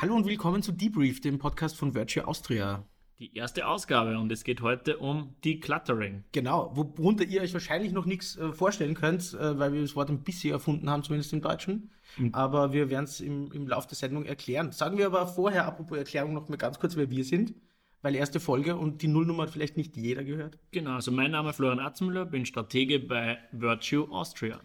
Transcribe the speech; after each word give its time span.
Hallo 0.00 0.14
und 0.14 0.26
willkommen 0.26 0.62
zu 0.62 0.70
Debrief, 0.70 1.20
dem 1.20 1.40
Podcast 1.40 1.76
von 1.76 1.92
Virtue 1.92 2.24
Austria. 2.24 2.84
Die 3.18 3.34
erste 3.34 3.66
Ausgabe 3.66 4.16
und 4.16 4.30
es 4.30 4.44
geht 4.44 4.60
heute 4.60 4.98
um 4.98 5.34
Decluttering. 5.44 6.22
Genau, 6.30 6.70
worunter 6.76 7.24
ihr 7.24 7.42
euch 7.42 7.52
wahrscheinlich 7.52 7.90
noch 7.90 8.06
nichts 8.06 8.36
äh, 8.36 8.52
vorstellen 8.52 8.94
könnt, 8.94 9.34
äh, 9.34 9.58
weil 9.58 9.72
wir 9.72 9.82
das 9.82 9.96
Wort 9.96 10.08
ein 10.08 10.22
bisschen 10.22 10.52
erfunden 10.52 10.88
haben, 10.88 11.02
zumindest 11.02 11.32
im 11.32 11.40
Deutschen. 11.40 11.90
Mhm. 12.16 12.32
Aber 12.32 12.72
wir 12.72 12.90
werden 12.90 13.06
es 13.06 13.20
im, 13.20 13.50
im 13.50 13.66
Laufe 13.66 13.88
der 13.88 13.96
Sendung 13.96 14.24
erklären. 14.24 14.70
Sagen 14.70 14.98
wir 14.98 15.06
aber 15.06 15.26
vorher, 15.26 15.66
apropos 15.66 15.98
Erklärung, 15.98 16.32
noch 16.32 16.48
mal 16.48 16.54
ganz 16.54 16.78
kurz, 16.78 16.94
wer 16.94 17.10
wir 17.10 17.24
sind. 17.24 17.56
Weil 18.00 18.14
erste 18.14 18.38
Folge 18.38 18.76
und 18.76 19.02
die 19.02 19.08
Nullnummer 19.08 19.42
hat 19.42 19.50
vielleicht 19.50 19.76
nicht 19.76 19.96
jeder 19.96 20.22
gehört. 20.22 20.60
Genau, 20.70 20.92
also 20.92 21.10
mein 21.10 21.32
Name 21.32 21.50
ist 21.50 21.56
Florian 21.56 21.80
Atzmüller, 21.80 22.24
bin 22.24 22.46
Stratege 22.46 23.00
bei 23.00 23.38
Virtue 23.50 24.08
Austria. 24.12 24.60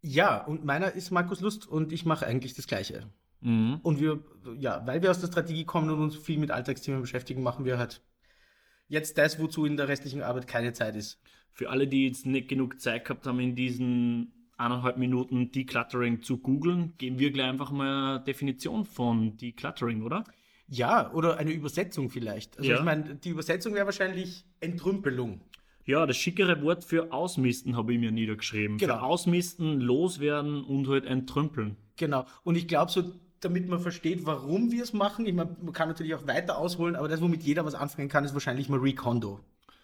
Ja, 0.00 0.46
und 0.46 0.64
meiner 0.64 0.92
ist 0.92 1.10
Markus 1.10 1.42
Lust 1.42 1.68
und 1.68 1.92
ich 1.92 2.06
mache 2.06 2.26
eigentlich 2.26 2.54
das 2.54 2.66
Gleiche. 2.66 3.10
Mhm. 3.40 3.80
Und 3.82 4.00
wir, 4.00 4.22
ja, 4.58 4.86
weil 4.86 5.02
wir 5.02 5.10
aus 5.10 5.20
der 5.20 5.28
Strategie 5.28 5.64
kommen 5.64 5.90
und 5.90 6.00
uns 6.00 6.16
viel 6.16 6.38
mit 6.38 6.50
Alltagsthemen 6.50 7.00
beschäftigen, 7.00 7.42
machen 7.42 7.64
wir 7.64 7.78
halt 7.78 8.02
jetzt 8.88 9.18
das, 9.18 9.38
wozu 9.38 9.64
in 9.64 9.76
der 9.76 9.88
restlichen 9.88 10.22
Arbeit 10.22 10.46
keine 10.46 10.72
Zeit 10.72 10.96
ist. 10.96 11.20
Für 11.52 11.70
alle, 11.70 11.86
die 11.86 12.06
jetzt 12.06 12.26
nicht 12.26 12.48
genug 12.48 12.80
Zeit 12.80 13.04
gehabt 13.04 13.26
haben, 13.26 13.40
in 13.40 13.54
diesen 13.54 14.32
eineinhalb 14.56 14.96
Minuten 14.96 15.52
Decluttering 15.52 16.22
zu 16.22 16.38
googeln, 16.38 16.94
geben 16.98 17.18
wir 17.18 17.30
gleich 17.30 17.48
einfach 17.48 17.70
mal 17.70 18.16
eine 18.16 18.24
Definition 18.24 18.84
von 18.84 19.36
Decluttering, 19.36 20.02
oder? 20.02 20.24
Ja, 20.68 21.10
oder 21.12 21.38
eine 21.38 21.52
Übersetzung 21.52 22.10
vielleicht. 22.10 22.58
Also 22.58 22.70
ja. 22.70 22.78
ich 22.78 22.84
meine, 22.84 23.14
die 23.14 23.30
Übersetzung 23.30 23.74
wäre 23.74 23.86
wahrscheinlich 23.86 24.44
Entrümpelung. 24.60 25.40
Ja, 25.84 26.04
das 26.04 26.18
schickere 26.18 26.60
Wort 26.62 26.84
für 26.84 27.12
Ausmisten 27.12 27.76
habe 27.76 27.94
ich 27.94 27.98
mir 27.98 28.10
niedergeschrieben. 28.10 28.76
Genau. 28.76 28.98
Für 28.98 29.02
Ausmisten, 29.02 29.80
loswerden 29.80 30.62
und 30.62 30.86
halt 30.86 31.06
entrümpeln. 31.06 31.76
Genau. 31.96 32.26
Und 32.44 32.56
ich 32.56 32.68
glaube, 32.68 32.92
so 32.92 33.14
damit 33.40 33.68
man 33.68 33.80
versteht, 33.80 34.26
warum 34.26 34.70
wir 34.70 34.82
es 34.82 34.92
machen. 34.92 35.26
Ich 35.26 35.34
meine, 35.34 35.56
man 35.60 35.72
kann 35.72 35.88
natürlich 35.88 36.14
auch 36.14 36.26
weiter 36.26 36.58
ausholen, 36.58 36.96
aber 36.96 37.08
das, 37.08 37.20
womit 37.20 37.42
jeder 37.42 37.64
was 37.64 37.74
anfangen 37.74 38.08
kann, 38.08 38.24
ist 38.24 38.34
wahrscheinlich 38.34 38.68
Marie 38.68 38.94
Kondo 38.94 39.40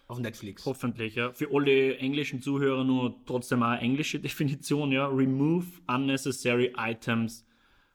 auf 0.07 0.19
Netflix. 0.19 0.65
Hoffentlich, 0.65 1.15
ja. 1.15 1.31
Für 1.31 1.49
alle 1.53 1.97
englischen 1.97 2.41
Zuhörer 2.41 2.83
nur 2.83 3.15
trotzdem 3.25 3.63
eine 3.63 3.81
englische 3.81 4.19
Definition, 4.21 4.91
ja. 4.91 5.07
Remove 5.07 5.65
unnecessary 5.87 6.73
items 6.77 7.45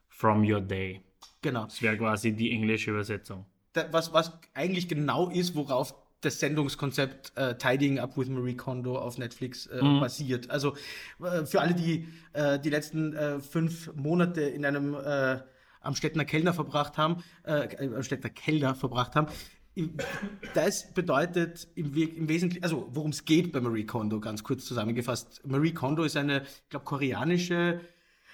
from 0.09 0.43
your 0.49 0.61
day. 0.61 1.01
Genau. 1.41 1.63
Das 1.65 1.81
wäre 1.81 1.97
quasi 1.97 2.33
die 2.33 2.51
englische 2.51 2.91
Übersetzung. 2.91 3.45
Da, 3.73 3.91
was, 3.91 4.13
was 4.13 4.37
eigentlich 4.53 4.87
genau 4.87 5.29
ist, 5.29 5.55
worauf 5.55 5.95
das 6.21 6.39
Sendungskonzept 6.39 7.33
äh, 7.35 7.57
Tidying 7.57 7.99
Up 7.99 8.17
with 8.17 8.29
Marie 8.29 8.55
Kondo 8.55 8.97
auf 8.97 9.17
Netflix 9.17 9.65
äh, 9.67 9.81
mhm. 9.81 9.99
basiert. 9.99 10.51
Also 10.51 10.75
äh, 11.23 11.45
für 11.45 11.61
alle, 11.61 11.73
die 11.73 12.07
äh, 12.33 12.59
die 12.59 12.69
letzten 12.69 13.13
äh, 13.13 13.39
fünf 13.39 13.91
Monate 13.95 14.41
in 14.41 14.65
einem 14.65 14.93
äh, 14.93 15.39
am 15.81 15.95
Städtner 15.95 16.25
Kellner 16.25 16.53
verbracht 16.53 16.97
haben, 16.97 17.23
äh, 17.43 17.75
am 17.85 18.03
Städtner 18.03 18.29
Keller 18.29 18.75
verbracht 18.75 19.15
haben, 19.15 19.27
das 20.53 20.93
bedeutet 20.93 21.67
im, 21.75 21.93
im 21.95 22.27
Wesentlichen, 22.27 22.63
also 22.63 22.89
worum 22.91 23.11
es 23.11 23.23
geht 23.23 23.51
bei 23.51 23.61
Marie 23.61 23.85
Kondo, 23.85 24.19
ganz 24.19 24.43
kurz 24.43 24.65
zusammengefasst. 24.65 25.41
Marie 25.45 25.73
Kondo 25.73 26.03
ist 26.03 26.17
eine, 26.17 26.43
ich 26.43 26.69
glaube, 26.69 26.85
koreanische 26.85 27.79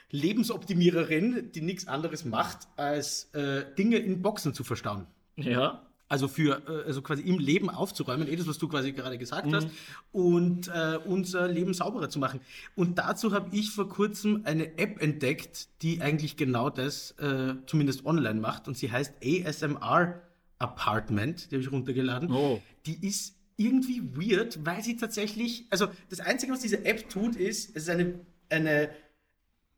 Lebensoptimiererin, 0.10 1.52
die 1.54 1.62
nichts 1.62 1.88
anderes 1.88 2.26
macht, 2.26 2.68
als 2.76 3.26
äh, 3.34 3.66
Dinge 3.78 3.98
in 3.98 4.22
Boxen 4.22 4.54
zu 4.54 4.64
verstauen. 4.64 5.06
Ja. 5.36 5.87
Also 6.10 6.28
für, 6.28 6.62
äh, 6.68 6.88
also 6.88 7.02
quasi 7.02 7.24
im 7.24 7.40
Leben 7.40 7.70
aufzuräumen, 7.70 8.28
eh 8.28 8.36
das, 8.36 8.48
was 8.48 8.58
du 8.58 8.68
quasi 8.68 8.94
gerade 8.94 9.18
gesagt 9.18 9.48
mhm. 9.48 9.56
hast, 9.56 9.68
und 10.12 10.68
äh, 10.70 10.98
unser 11.06 11.48
Leben 11.48 11.74
sauberer 11.74 12.10
zu 12.10 12.20
machen. 12.20 12.40
Und 12.76 12.98
dazu 12.98 13.34
habe 13.34 13.56
ich 13.56 13.72
vor 13.72 13.90
kurzem 13.90 14.42
eine 14.46 14.78
App 14.78 15.02
entdeckt, 15.02 15.68
die 15.82 16.02
eigentlich 16.02 16.38
genau 16.38 16.70
das 16.70 17.12
äh, 17.20 17.56
zumindest 17.66 18.06
online 18.06 18.40
macht. 18.40 18.68
Und 18.68 18.78
sie 18.78 18.92
heißt 18.92 19.16
ASMR 19.24 20.22
Apartment, 20.60 21.52
die 21.52 21.56
habe 21.56 21.64
ich 21.64 21.72
runtergeladen. 21.72 22.32
Oh. 22.32 22.62
Die 22.86 23.06
ist 23.06 23.36
irgendwie 23.58 24.02
weird, 24.16 24.66
weil 24.66 24.84
sie 24.84 24.96
tatsächlich, 24.96 25.66
also 25.70 25.88
das 26.10 26.20
Einzige, 26.20 26.54
was 26.54 26.62
diese 26.62 26.86
App 26.86 27.10
tut, 27.10 27.36
ist, 27.36 27.76
es 27.76 27.84
ist 27.84 27.90
eine, 27.90 28.20
eine 28.50 28.90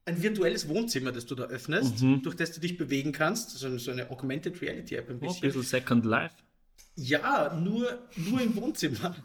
ein 0.10 0.22
virtuelles 0.22 0.68
Wohnzimmer, 0.68 1.12
das 1.12 1.26
du 1.26 1.36
da 1.36 1.44
öffnest, 1.44 2.02
mhm. 2.02 2.22
durch 2.22 2.36
das 2.36 2.52
du 2.52 2.60
dich 2.60 2.78
bewegen 2.78 3.12
kannst. 3.12 3.52
So 3.52 3.68
eine, 3.68 3.80
so 3.80 3.92
eine 3.92 4.10
Augmented 4.10 4.62
Reality 4.62 4.96
App 4.96 5.10
ein 5.10 5.20
bisschen. 5.20 5.36
Oh, 5.36 5.36
ein 5.36 5.42
bisschen 5.42 5.64
Second 5.64 6.06
Life. 6.06 6.36
Ja, 6.96 7.54
nur, 7.56 8.00
nur 8.18 8.42
im 8.42 8.56
Wohnzimmer. 8.56 9.16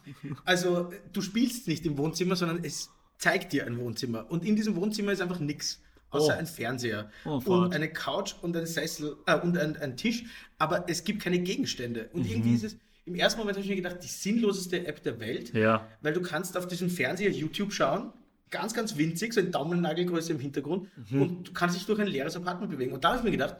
Also 0.45 0.93
du 1.13 1.21
spielst 1.21 1.67
nicht 1.67 1.85
im 1.87 1.99
Wohnzimmer, 1.99 2.37
sondern 2.37 2.63
es 2.63 2.91
zeigt 3.19 3.53
dir 3.53 3.67
ein 3.67 3.79
Wohnzimmer. 3.79 4.31
Und 4.31 4.45
in 4.45 4.55
diesem 4.55 4.77
Wohnzimmer 4.77 5.13
ist 5.13 5.21
einfach 5.21 5.41
nichts. 5.41 5.81
Außer 6.11 6.35
oh. 6.37 6.39
ein 6.39 6.47
Fernseher 6.47 7.11
oh, 7.25 7.43
und 7.45 7.75
eine 7.75 7.93
Couch 7.93 8.35
und 8.41 8.57
ein 8.57 8.67
Sessel 8.67 9.17
äh, 9.27 9.37
und 9.37 9.59
ein, 9.59 9.77
ein, 9.77 9.97
Tisch. 9.97 10.25
Aber 10.59 10.89
es 10.89 11.03
gibt 11.03 11.21
keine 11.21 11.41
Gegenstände. 11.41 12.09
Und 12.13 12.27
mhm. 12.27 12.31
irgendwie 12.31 12.55
ist 12.55 12.63
es, 12.63 12.77
im 13.05 13.17
ersten 13.17 13.41
Moment 13.41 13.57
habe 13.57 13.65
ich 13.65 13.71
mir 13.71 13.83
gedacht, 13.83 13.97
die 14.01 14.07
sinnloseste 14.07 14.87
App 14.87 15.03
der 15.03 15.19
Welt. 15.19 15.53
Ja. 15.55 15.89
Weil 16.03 16.13
du 16.13 16.23
kannst 16.23 16.57
auf 16.57 16.69
diesem 16.69 16.89
Fernseher 16.89 17.33
YouTube 17.33 17.73
schauen 17.73 18.13
ganz, 18.51 18.75
ganz 18.75 18.97
winzig, 18.97 19.33
so 19.33 19.41
ein 19.41 19.51
Daumennagelgröße 19.51 20.33
im 20.33 20.39
Hintergrund 20.39 20.89
mhm. 21.11 21.23
und 21.23 21.49
du 21.49 21.53
kannst 21.53 21.77
dich 21.77 21.87
durch 21.87 22.01
ein 22.01 22.07
leeres 22.07 22.37
Apartment 22.37 22.71
bewegen. 22.71 22.93
Und 22.93 23.05
da 23.05 23.11
habe 23.11 23.19
ich 23.19 23.25
mir 23.25 23.31
gedacht, 23.31 23.57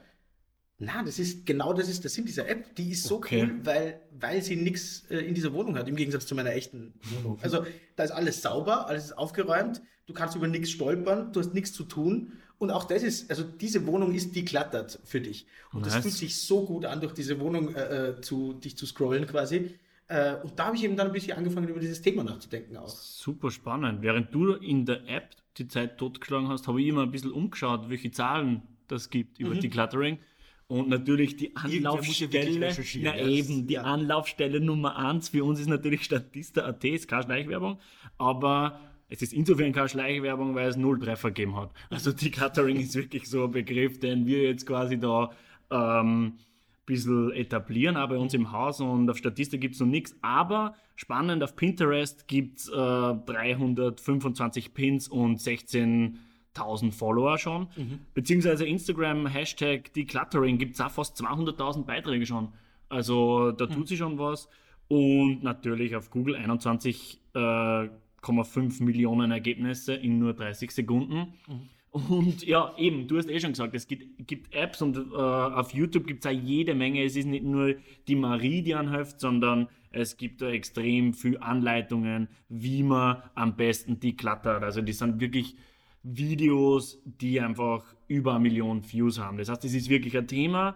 na, 0.79 1.03
das 1.05 1.19
ist 1.19 1.47
genau 1.47 1.73
das 1.73 1.89
ist 1.89 2.03
der 2.03 2.11
Sinn 2.11 2.25
dieser 2.25 2.49
App. 2.49 2.75
Die 2.75 2.91
ist 2.91 3.05
so 3.05 3.17
okay. 3.17 3.43
cool, 3.43 3.61
weil, 3.63 4.01
weil 4.19 4.43
sie 4.43 4.57
nichts 4.57 5.05
äh, 5.09 5.19
in 5.19 5.35
dieser 5.35 5.53
Wohnung 5.53 5.77
hat, 5.77 5.89
im 5.89 5.97
Gegensatz 5.97 6.27
zu 6.27 6.35
meiner 6.35 6.53
echten 6.53 6.95
Wohnung. 7.03 7.39
Also 7.43 7.65
da 7.97 8.05
ist 8.05 8.11
alles 8.11 8.43
sauber, 8.43 8.89
alles 8.89 9.07
ist 9.07 9.19
aufgeräumt, 9.19 9.83
du 10.07 10.15
kannst 10.15 10.35
über 10.35 10.49
nichts 10.49 10.71
stolpern, 10.71 11.33
du 11.33 11.41
hast 11.41 11.55
nichts 11.55 11.73
zu 11.73 11.85
tun. 11.85 12.33
Und 12.59 12.71
auch 12.71 12.85
das 12.85 13.03
ist, 13.03 13.31
also 13.31 13.43
diese 13.45 13.87
Wohnung 13.87 14.15
ist 14.15 14.35
deklattert 14.35 15.01
für 15.05 15.21
dich. 15.21 15.47
Und 15.73 15.83
nice. 15.83 15.95
das 15.95 16.03
fühlt 16.03 16.15
sich 16.15 16.41
so 16.41 16.65
gut 16.65 16.87
an, 16.87 17.01
durch 17.01 17.13
diese 17.13 17.39
Wohnung 17.41 17.75
äh, 17.75 18.09
äh 18.09 18.21
zu, 18.21 18.55
dich 18.55 18.77
zu 18.77 18.87
scrollen 18.87 19.27
quasi. 19.27 19.79
Äh, 20.09 20.37
und 20.43 20.59
da 20.59 20.67
habe 20.67 20.77
ich 20.77 20.85
eben 20.85 20.97
dann 20.97 21.09
ein 21.09 21.13
bisschen 21.13 21.37
angefangen, 21.37 21.69
über 21.69 21.81
dieses 21.81 22.03
Thema 22.03 22.25
nachzudenken 22.25 22.77
auch. 22.77 22.89
Super 22.89 23.51
spannend. 23.51 24.03
Während 24.03 24.35
du 24.35 24.53
in 24.53 24.85
der 24.85 25.09
App 25.09 25.31
die 25.57 25.69
Zeit 25.69 25.99
totgeschlagen 25.99 26.49
hast, 26.49 26.69
habe 26.69 26.83
ich 26.83 26.89
immer 26.89 27.03
ein 27.03 27.11
bisschen 27.11 27.33
umgeschaut, 27.33 27.89
welche 27.89 28.11
Zahlen 28.11 28.63
das 28.89 29.11
gibt 29.11 29.39
über 29.39 29.55
mhm. 29.55 29.61
Decluttering. 29.61 30.19
Und 30.67 30.89
natürlich 30.89 31.37
die 31.37 31.55
Anlaufstelle, 31.57 32.75
na 33.03 33.19
eben, 33.19 33.67
die 33.67 33.75
ja. 33.75 33.83
Anlaufstelle 33.83 34.61
Nummer 34.61 34.97
eins 34.97 35.29
für 35.29 35.45
uns 35.45 35.61
ist 35.61 35.69
natürlich 35.69 36.05
Statista.at, 36.05 36.85
ist 36.85 37.07
keine 37.07 37.25
Schleichwerbung, 37.25 37.79
aber 38.17 38.81
es 39.09 39.21
ist 39.21 39.35
insofern 39.35 39.73
keine 39.73 39.91
Schleichwerbung, 39.91 40.55
weil 40.55 40.69
es 40.69 40.77
null 40.77 40.99
Treffer 40.99 41.29
gegeben 41.29 41.57
hat. 41.57 41.71
Also 41.91 42.13
Decluttering 42.13 42.81
ist 42.81 42.95
wirklich 42.95 43.29
so 43.29 43.45
ein 43.45 43.51
Begriff, 43.51 44.01
den 44.01 44.27
wir 44.27 44.43
jetzt 44.43 44.67
quasi 44.67 44.99
da 44.99 45.31
ähm, 45.71 46.39
bisschen 46.87 47.33
etablieren, 47.33 47.97
auch 47.97 48.09
bei 48.09 48.17
uns 48.17 48.35
im 48.35 48.53
Haus 48.53 48.81
und 48.81 49.09
auf 49.09 49.17
Statistik 49.17 49.61
gibt 49.61 49.75
es 49.75 49.81
noch 49.81 49.87
nichts. 49.87 50.17
Aber 50.23 50.75
spannend, 50.97 51.43
auf 51.43 51.57
Pinterest 51.57 52.29
gibt 52.29 52.61
es 52.61 52.69
äh, 52.69 52.73
325 52.73 54.75
Pins 54.75 55.09
und 55.09 55.41
16.000 55.41 56.93
Follower 56.93 57.39
schon. 57.39 57.69
Mhm. 57.77 58.01
Beziehungsweise 58.13 58.67
Instagram, 58.67 59.27
Hashtag 59.27 59.93
Decluttering 59.95 60.59
gibt 60.59 60.75
es 60.75 60.81
auch 60.81 60.91
fast 60.91 61.21
200.000 61.21 61.85
Beiträge 61.85 62.27
schon. 62.27 62.53
Also 62.89 63.53
da 63.53 63.67
tut 63.67 63.79
mhm. 63.79 63.87
sich 63.87 63.99
schon 63.99 64.19
was. 64.19 64.49
Und 64.89 65.43
natürlich 65.43 65.97
auf 65.97 66.11
Google 66.11 66.37
21,5 66.37 67.19
äh, 67.35 68.85
Millionen 68.85 69.31
Ergebnisse 69.31 69.95
in 69.95 70.19
nur 70.19 70.35
30 70.35 70.71
Sekunden. 70.71 71.33
Mhm. 71.49 71.71
Und 71.95 72.45
ja, 72.45 72.75
eben, 72.77 73.07
du 73.07 73.19
hast 73.19 73.31
eh 73.31 73.39
schon 73.39 73.53
gesagt, 73.53 73.73
es 73.73 73.87
gibt, 73.87 74.27
gibt 74.27 74.53
Apps 74.53 74.83
und 74.83 74.97
äh, 74.97 75.15
auf 75.15 75.73
YouTube 75.73 76.09
gibt 76.09 76.25
es 76.25 76.29
auch 76.29 76.35
jede 76.35 76.75
Menge. 76.75 77.05
Es 77.05 77.15
ist 77.15 77.27
nicht 77.27 77.45
nur 77.45 77.77
die 78.09 78.17
Marie, 78.17 78.63
die 78.63 78.75
anhilft, 78.75 79.21
sondern 79.21 79.69
es 79.93 80.17
gibt 80.17 80.43
da 80.43 80.49
extrem 80.49 81.15
viele 81.15 81.41
Anleitungen, 81.41 82.27
wie 82.49 82.83
man 82.83 83.23
am 83.37 83.55
besten 83.55 84.01
die 84.01 84.17
klattert. 84.17 84.65
Also 84.65 84.83
die 84.83 84.93
sind 84.93 85.21
wirklich 85.21 85.55
Videos, 86.03 87.01
die 87.05 87.41
einfach 87.41 87.85
über 88.09 88.33
eine 88.33 88.41
Million 88.41 88.83
Views 88.91 89.21
haben. 89.21 89.39
Das 89.39 89.49
heißt, 89.49 89.65
es 89.65 89.75
ist 89.75 89.89
wirklich 89.89 90.19
ein 90.19 90.27
Thema, 90.27 90.75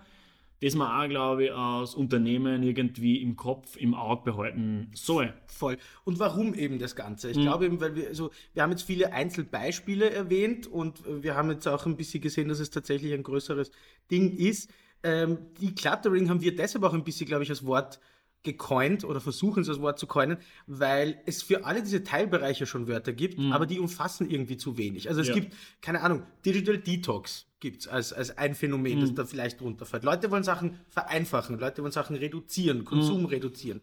das 0.61 0.75
man 0.75 0.91
auch, 0.91 1.09
glaube 1.09 1.45
ich, 1.45 1.53
als 1.53 1.95
Unternehmen 1.95 2.63
irgendwie 2.63 3.23
im 3.23 3.37
Kopf, 3.37 3.77
im 3.77 3.95
Auge 3.95 4.33
behalten 4.33 4.91
soll. 4.95 5.33
Voll. 5.47 5.79
Und 6.05 6.19
warum 6.19 6.55
eben 6.55 6.79
das 6.79 6.97
Ganze? 6.97 7.31
Ich 7.31 7.37
mhm. 7.37 7.43
glaube 7.43 7.67
eben, 7.67 7.81
weil 7.81 7.95
wir, 7.95 8.09
also, 8.09 8.31
wir 8.55 8.63
haben 8.63 8.71
jetzt 8.71 8.83
viele 8.83 9.13
Einzelbeispiele 9.13 10.11
erwähnt 10.11 10.67
und 10.67 11.03
wir 11.23 11.37
haben 11.37 11.51
jetzt 11.51 11.67
auch 11.69 11.87
ein 11.87 11.97
bisschen 11.97 12.21
gesehen, 12.21 12.49
dass 12.49 12.59
es 12.59 12.71
tatsächlich 12.71 13.13
ein 13.13 13.23
größeres 13.23 13.71
Ding 14.11 14.37
ist. 14.37 14.71
Ähm, 15.03 15.39
die 15.61 15.75
Cluttering 15.75 16.29
haben 16.29 16.41
wir 16.41 16.55
deshalb 16.55 16.85
auch 16.85 16.95
ein 16.95 17.05
bisschen, 17.05 17.27
glaube 17.27 17.45
ich, 17.45 17.51
als 17.51 17.65
Wort 17.65 18.01
gecoint 18.43 19.05
oder 19.05 19.21
versuchen 19.21 19.63
es 19.63 19.69
als 19.69 19.81
Wort 19.81 19.99
zu 19.99 20.07
coinen, 20.07 20.39
weil 20.67 21.21
es 21.27 21.43
für 21.43 21.65
alle 21.65 21.83
diese 21.83 22.05
Teilbereiche 22.05 22.67
schon 22.67 22.87
Wörter 22.89 23.13
gibt, 23.13 23.39
mhm. 23.39 23.53
aber 23.53 23.67
die 23.67 23.79
umfassen 23.79 24.31
irgendwie 24.31 24.57
zu 24.57 24.79
wenig. 24.79 25.09
Also 25.09 25.21
es 25.21 25.29
ja. 25.29 25.35
gibt, 25.35 25.55
keine 25.81 26.03
Ahnung, 26.03 26.23
Digital 26.45 26.79
Detox 26.79 27.48
gibt 27.61 27.81
es 27.81 27.89
als, 27.89 28.13
als 28.13 28.37
ein 28.39 28.55
Phänomen, 28.55 28.99
mhm. 28.99 29.01
das 29.03 29.15
da 29.15 29.25
vielleicht 29.25 29.61
runterfällt. 29.61 30.05
Leute 30.05 30.31
wollen 30.31 30.45
Sachen 30.45 30.79
vereinfachen, 30.89 31.59
Leute 31.59 31.83
wollen 31.83 31.93
Sachen 31.93 32.17
reduzieren, 32.17 32.85
Konsum 32.85 33.21
mhm. 33.21 33.27
reduzieren. 33.27 33.81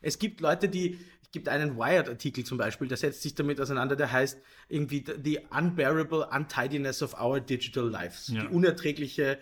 Es 0.00 0.18
gibt 0.18 0.40
Leute, 0.40 0.68
die, 0.68 0.98
es 1.22 1.30
gibt 1.30 1.48
einen 1.48 1.76
Wired-Artikel 1.76 2.44
zum 2.44 2.58
Beispiel, 2.58 2.88
der 2.88 2.96
setzt 2.96 3.22
sich 3.22 3.34
damit 3.34 3.60
auseinander, 3.60 3.96
der 3.96 4.12
heißt 4.12 4.40
irgendwie 4.68 5.04
The 5.22 5.40
Unbearable 5.50 6.28
Untidiness 6.28 7.02
of 7.02 7.20
Our 7.20 7.40
Digital 7.40 7.88
Lives. 7.88 8.28
Ja. 8.28 8.42
Die 8.42 8.48
unerträgliche 8.48 9.38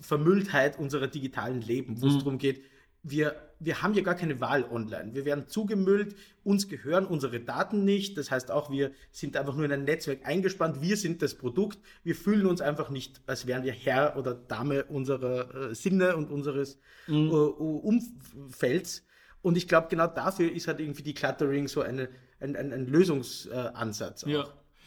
Vermülltheit 0.00 0.78
unserer 0.78 1.08
digitalen 1.08 1.60
Leben, 1.60 2.00
wo 2.00 2.06
es 2.06 2.14
mhm. 2.14 2.18
darum 2.18 2.38
geht, 2.38 2.62
wir, 3.02 3.47
wir 3.60 3.82
haben 3.82 3.94
ja 3.94 4.02
gar 4.02 4.14
keine 4.14 4.40
Wahl 4.40 4.64
online. 4.64 5.14
Wir 5.14 5.24
werden 5.24 5.48
zugemüllt, 5.48 6.14
uns 6.44 6.68
gehören 6.68 7.06
unsere 7.06 7.40
Daten 7.40 7.84
nicht. 7.84 8.16
Das 8.16 8.30
heißt 8.30 8.50
auch, 8.50 8.70
wir 8.70 8.92
sind 9.10 9.36
einfach 9.36 9.54
nur 9.54 9.64
in 9.64 9.72
ein 9.72 9.84
Netzwerk 9.84 10.26
eingespannt. 10.26 10.80
Wir 10.80 10.96
sind 10.96 11.22
das 11.22 11.34
Produkt. 11.34 11.78
Wir 12.04 12.14
fühlen 12.14 12.46
uns 12.46 12.60
einfach 12.60 12.90
nicht, 12.90 13.20
als 13.26 13.46
wären 13.46 13.64
wir 13.64 13.72
Herr 13.72 14.16
oder 14.16 14.34
Dame 14.34 14.84
unserer 14.84 15.70
äh, 15.70 15.74
Sinne 15.74 16.16
und 16.16 16.30
unseres 16.30 16.78
mhm. 17.08 17.30
äh, 17.30 17.34
Umfelds. 17.34 19.04
Und 19.42 19.56
ich 19.56 19.66
glaube, 19.66 19.88
genau 19.90 20.06
dafür 20.06 20.50
ist 20.50 20.68
halt 20.68 20.80
irgendwie 20.80 21.02
die 21.02 21.14
Cluttering 21.14 21.68
so 21.68 21.82
eine, 21.82 22.08
ein, 22.40 22.54
ein, 22.54 22.72
ein 22.72 22.86
Lösungsansatz. 22.86 24.24
Äh, 24.24 24.32
ja. 24.32 24.44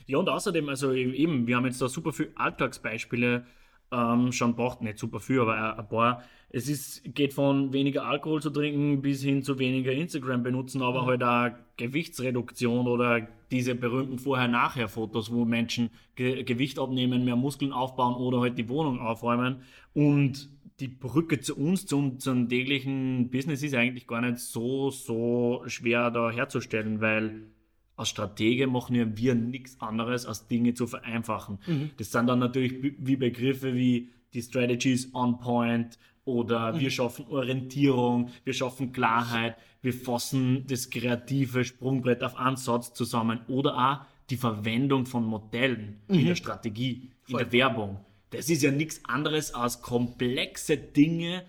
ja, 0.08 0.18
und 0.18 0.30
außerdem, 0.30 0.70
also 0.70 0.94
eben, 0.94 1.48
wir 1.48 1.58
haben 1.58 1.66
jetzt 1.66 1.82
da 1.82 1.90
super 1.90 2.14
viele 2.14 2.32
Alltagsbeispiele 2.36 3.46
ähm, 3.92 4.32
schon 4.32 4.56
braucht, 4.56 4.82
nicht 4.82 4.98
super 4.98 5.20
viel, 5.20 5.42
aber 5.42 5.78
ein 5.78 5.88
paar. 5.88 6.24
Es 6.54 6.68
ist, 6.68 7.16
geht 7.16 7.34
von 7.34 7.72
weniger 7.72 8.06
Alkohol 8.06 8.42
zu 8.42 8.50
trinken 8.50 9.02
bis 9.02 9.24
hin 9.24 9.42
zu 9.42 9.58
weniger 9.58 9.94
Instagram 9.94 10.44
benutzen, 10.44 10.82
aber 10.82 11.04
mhm. 11.04 11.06
halt 11.06 11.24
auch 11.24 11.50
Gewichtsreduktion 11.78 12.88
oder 12.88 13.28
diese 13.52 13.74
berühmten 13.74 14.20
Vorher-Nachher-Fotos, 14.20 15.32
wo 15.32 15.46
Menschen 15.46 15.90
Ge 16.16 16.44
Gewicht 16.44 16.78
abnehmen, 16.78 17.24
mehr 17.24 17.38
Muskeln 17.38 17.72
aufbauen 17.72 18.16
oder 18.16 18.42
halt 18.42 18.58
die 18.58 18.68
Wohnung 18.68 19.00
aufräumen. 19.00 19.62
Und 19.94 20.50
die 20.82 20.90
Brücke 20.90 21.40
zu 21.40 21.56
uns, 21.56 21.86
zu 21.86 21.98
unserem 21.98 22.50
täglichen 22.50 23.30
Business 23.30 23.64
ist 23.64 23.76
eigentlich 23.76 24.08
gar 24.08 24.22
nicht 24.22 24.40
so, 24.40 24.90
so 24.90 25.64
schwer 25.68 26.12
da 26.12 26.32
herzustellen, 26.32 27.00
weil 27.00 27.48
als 27.96 28.10
Stratege 28.10 28.68
machen 28.68 28.96
ja 28.96 29.06
wir 29.16 29.36
nichts 29.36 29.80
anderes, 29.80 30.26
als 30.26 30.48
Dinge 30.48 30.74
zu 30.74 30.88
vereinfachen. 30.88 31.60
Mhm. 31.68 31.92
Das 31.98 32.12
sind 32.12 32.28
dann 32.28 32.40
natürlich 32.40 32.96
wie 32.98 33.16
Begriffe 33.16 33.76
wie 33.76 34.10
die 34.34 34.42
Strategy 34.42 34.94
is 34.94 35.14
on 35.14 35.40
point 35.40 35.98
oder 36.26 36.74
mhm. 36.74 36.80
wir 36.80 36.92
schaffen 36.92 37.26
Orientierung, 37.28 38.30
wir 38.44 38.54
schaffen 38.54 38.92
Klarheit, 38.92 39.56
wir 39.82 39.94
fassen 39.94 40.66
das 40.68 40.90
kreative 40.90 41.64
Sprungbrett 41.64 42.24
auf 42.24 42.38
Ansatz 42.38 42.94
zusammen 42.94 43.42
oder 43.48 43.78
auch 43.78 44.06
die 44.30 44.38
Verwendung 44.38 45.06
von 45.06 45.26
Modellen 45.26 46.02
mhm. 46.08 46.20
in 46.20 46.26
der 46.28 46.36
Strategie, 46.36 47.12
in 47.28 47.32
Voll. 47.32 47.44
der 47.44 47.52
Werbung. 47.52 48.00
Das 48.30 48.50
ist 48.50 48.64
ja 48.64 48.72
nichts 48.72 49.02
anderes 49.06 49.54
als 49.54 49.82
komplexe 49.82 50.78
Dinge 50.78 51.44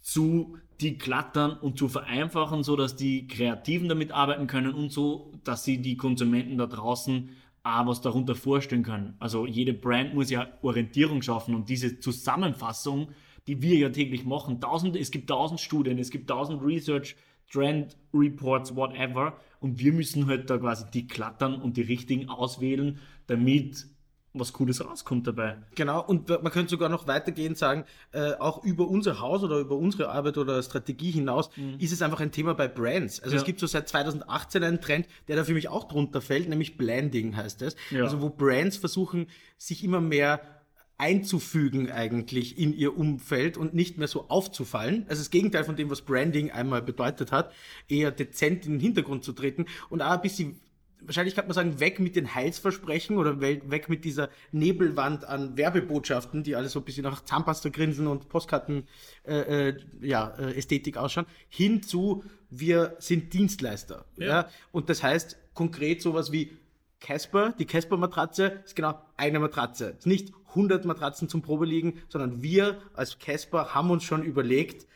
zu 0.00 0.56
die 0.80 0.96
klattern 0.96 1.52
und 1.52 1.76
zu 1.76 1.88
vereinfachen, 1.88 2.62
so 2.62 2.76
dass 2.76 2.94
die 2.94 3.26
Kreativen 3.26 3.88
damit 3.88 4.12
arbeiten 4.12 4.46
können 4.46 4.72
und 4.72 4.92
so, 4.92 5.32
dass 5.42 5.64
sie 5.64 5.78
die 5.78 5.96
Konsumenten 5.96 6.56
da 6.56 6.66
draußen 6.66 7.30
auch 7.64 7.86
was 7.86 8.00
darunter 8.00 8.36
vorstellen 8.36 8.84
können. 8.84 9.14
Also 9.18 9.46
jede 9.46 9.74
Brand 9.74 10.14
muss 10.14 10.30
ja 10.30 10.48
Orientierung 10.62 11.22
schaffen 11.22 11.54
und 11.54 11.68
diese 11.68 11.98
Zusammenfassung, 11.98 13.08
die 13.48 13.62
wir 13.62 13.76
ja 13.76 13.88
täglich 13.88 14.24
machen, 14.24 14.60
tausend, 14.60 14.94
es 14.94 15.10
gibt 15.10 15.28
tausend 15.28 15.58
Studien, 15.58 15.98
es 15.98 16.10
gibt 16.10 16.28
tausend 16.28 16.62
Research, 16.62 17.16
Trend 17.50 17.96
Reports, 18.12 18.76
whatever, 18.76 19.38
und 19.60 19.80
wir 19.80 19.92
müssen 19.92 20.26
halt 20.26 20.50
da 20.50 20.58
quasi 20.58 20.84
die 20.92 21.08
klattern 21.08 21.60
und 21.60 21.76
die 21.76 21.82
richtigen 21.82 22.28
auswählen, 22.28 23.00
damit 23.26 23.86
was 24.34 24.52
Cooles 24.52 24.84
rauskommt 24.84 25.26
dabei. 25.26 25.56
Genau, 25.74 26.04
und 26.04 26.28
man 26.28 26.52
könnte 26.52 26.70
sogar 26.70 26.90
noch 26.90 27.06
weitergehend 27.06 27.56
sagen, 27.56 27.84
äh, 28.12 28.34
auch 28.34 28.62
über 28.62 28.86
unser 28.86 29.20
Haus 29.20 29.42
oder 29.42 29.58
über 29.58 29.76
unsere 29.76 30.10
Arbeit 30.10 30.36
oder 30.36 30.62
Strategie 30.62 31.10
hinaus 31.10 31.50
mhm. 31.56 31.76
ist 31.78 31.92
es 31.92 32.02
einfach 32.02 32.20
ein 32.20 32.30
Thema 32.30 32.54
bei 32.54 32.68
Brands. 32.68 33.20
Also 33.20 33.34
ja. 33.34 33.40
es 33.40 33.46
gibt 33.46 33.58
so 33.58 33.66
seit 33.66 33.88
2018 33.88 34.62
einen 34.62 34.80
Trend, 34.80 35.06
der 35.26 35.36
da 35.36 35.44
für 35.44 35.54
mich 35.54 35.68
auch 35.68 35.88
drunter 35.88 36.20
fällt, 36.20 36.48
nämlich 36.48 36.76
Blending 36.76 37.36
heißt 37.36 37.62
es. 37.62 37.74
Ja. 37.90 38.04
Also 38.04 38.20
wo 38.20 38.28
Brands 38.28 38.76
versuchen, 38.76 39.26
sich 39.56 39.82
immer 39.82 40.00
mehr 40.00 40.40
einzufügen 40.98 41.90
eigentlich 41.90 42.58
in 42.58 42.76
ihr 42.76 42.98
Umfeld 42.98 43.56
und 43.56 43.72
nicht 43.72 43.98
mehr 43.98 44.08
so 44.08 44.28
aufzufallen. 44.28 45.06
Also 45.08 45.20
das 45.20 45.30
Gegenteil 45.30 45.64
von 45.64 45.76
dem, 45.76 45.90
was 45.90 46.02
Branding 46.02 46.50
einmal 46.50 46.82
bedeutet 46.82 47.32
hat, 47.32 47.52
eher 47.88 48.10
dezent 48.10 48.66
in 48.66 48.72
den 48.72 48.80
Hintergrund 48.80 49.24
zu 49.24 49.32
treten 49.32 49.66
und 49.88 50.02
auch 50.02 50.10
ein 50.10 50.22
bisschen 50.22 50.60
wahrscheinlich 51.00 51.34
kann 51.34 51.46
man 51.46 51.54
sagen, 51.54 51.80
weg 51.80 52.00
mit 52.00 52.16
den 52.16 52.34
Heilsversprechen 52.34 53.16
oder 53.16 53.40
weg 53.40 53.88
mit 53.88 54.04
dieser 54.04 54.30
Nebelwand 54.52 55.24
an 55.24 55.56
Werbebotschaften, 55.56 56.42
die 56.42 56.56
alle 56.56 56.68
so 56.68 56.80
ein 56.80 56.84
bisschen 56.84 57.04
nach 57.04 57.24
Zahnpasta 57.24 57.68
grinsen 57.68 58.06
und 58.06 58.28
Postkarten 58.28 58.84
äh, 59.24 59.68
äh, 59.68 59.76
ja, 60.00 60.34
äh, 60.38 60.56
Ästhetik 60.56 60.96
ausschauen, 60.96 61.26
hin 61.48 61.82
zu 61.82 62.24
wir 62.50 62.96
sind 62.98 63.32
Dienstleister. 63.32 64.06
Ja. 64.16 64.26
ja. 64.26 64.48
Und 64.72 64.88
das 64.88 65.02
heißt 65.02 65.38
konkret 65.54 66.02
sowas 66.02 66.32
wie 66.32 66.56
Casper, 67.00 67.54
die 67.58 67.66
Casper-Matratze 67.66 68.60
ist 68.64 68.74
genau 68.74 69.00
eine 69.16 69.38
Matratze. 69.38 69.90
Es 69.90 69.98
ist 70.00 70.06
nicht 70.06 70.32
100 70.50 70.84
Matratzen 70.84 71.28
zum 71.28 71.42
Probeliegen, 71.42 72.02
sondern 72.08 72.42
wir 72.42 72.80
als 72.94 73.18
Casper 73.18 73.74
haben 73.74 73.90
uns 73.90 74.04
schon 74.04 74.22
überlegt, 74.22 74.86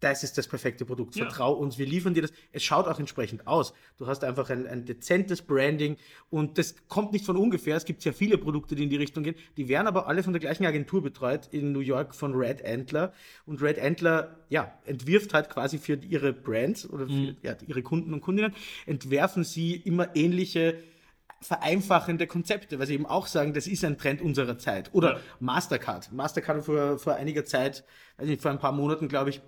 das 0.00 0.22
ist 0.22 0.38
das 0.38 0.46
perfekte 0.46 0.84
Produkt. 0.84 1.16
Ja. 1.16 1.24
Vertrau 1.24 1.52
uns, 1.52 1.76
wir 1.76 1.86
liefern 1.86 2.14
dir 2.14 2.22
das. 2.22 2.32
Es 2.52 2.62
schaut 2.62 2.86
auch 2.86 3.00
entsprechend 3.00 3.48
aus. 3.48 3.74
Du 3.96 4.06
hast 4.06 4.22
einfach 4.22 4.48
ein, 4.48 4.66
ein 4.66 4.84
dezentes 4.84 5.42
Branding 5.42 5.96
und 6.30 6.56
das 6.56 6.76
kommt 6.86 7.12
nicht 7.12 7.24
von 7.24 7.36
ungefähr. 7.36 7.76
Es 7.76 7.84
gibt 7.84 8.02
sehr 8.02 8.12
viele 8.12 8.38
Produkte, 8.38 8.76
die 8.76 8.84
in 8.84 8.90
die 8.90 8.96
Richtung 8.96 9.24
gehen. 9.24 9.34
Die 9.56 9.68
werden 9.68 9.88
aber 9.88 10.06
alle 10.06 10.22
von 10.22 10.32
der 10.32 10.40
gleichen 10.40 10.64
Agentur 10.66 11.02
betreut 11.02 11.48
in 11.50 11.72
New 11.72 11.80
York 11.80 12.14
von 12.14 12.34
Red 12.34 12.64
Antler. 12.64 13.12
Und 13.44 13.60
Red 13.60 13.80
Antler, 13.80 14.36
ja, 14.48 14.72
entwirft 14.86 15.34
halt 15.34 15.50
quasi 15.50 15.78
für 15.78 15.94
ihre 15.94 16.32
Brands 16.32 16.88
oder 16.88 17.06
für 17.06 17.12
mhm. 17.12 17.36
ja, 17.42 17.56
ihre 17.66 17.82
Kunden 17.82 18.14
und 18.14 18.20
Kundinnen, 18.20 18.54
entwerfen 18.86 19.42
sie 19.42 19.74
immer 19.74 20.14
ähnliche 20.14 20.78
vereinfachende 21.40 22.26
Konzepte, 22.26 22.78
weil 22.78 22.86
sie 22.86 22.94
eben 22.94 23.06
auch 23.06 23.26
sagen, 23.26 23.54
das 23.54 23.66
ist 23.66 23.84
ein 23.84 23.96
Trend 23.96 24.20
unserer 24.20 24.58
Zeit. 24.58 24.90
Oder 24.92 25.14
ja. 25.14 25.20
Mastercard. 25.40 26.12
Mastercard 26.12 26.64
vor, 26.64 26.98
vor 26.98 27.14
einiger 27.14 27.44
Zeit, 27.44 27.84
also 28.16 28.34
vor 28.36 28.50
ein 28.50 28.58
paar 28.58 28.72
Monaten, 28.72 29.08
glaube 29.08 29.30
ich, 29.30 29.40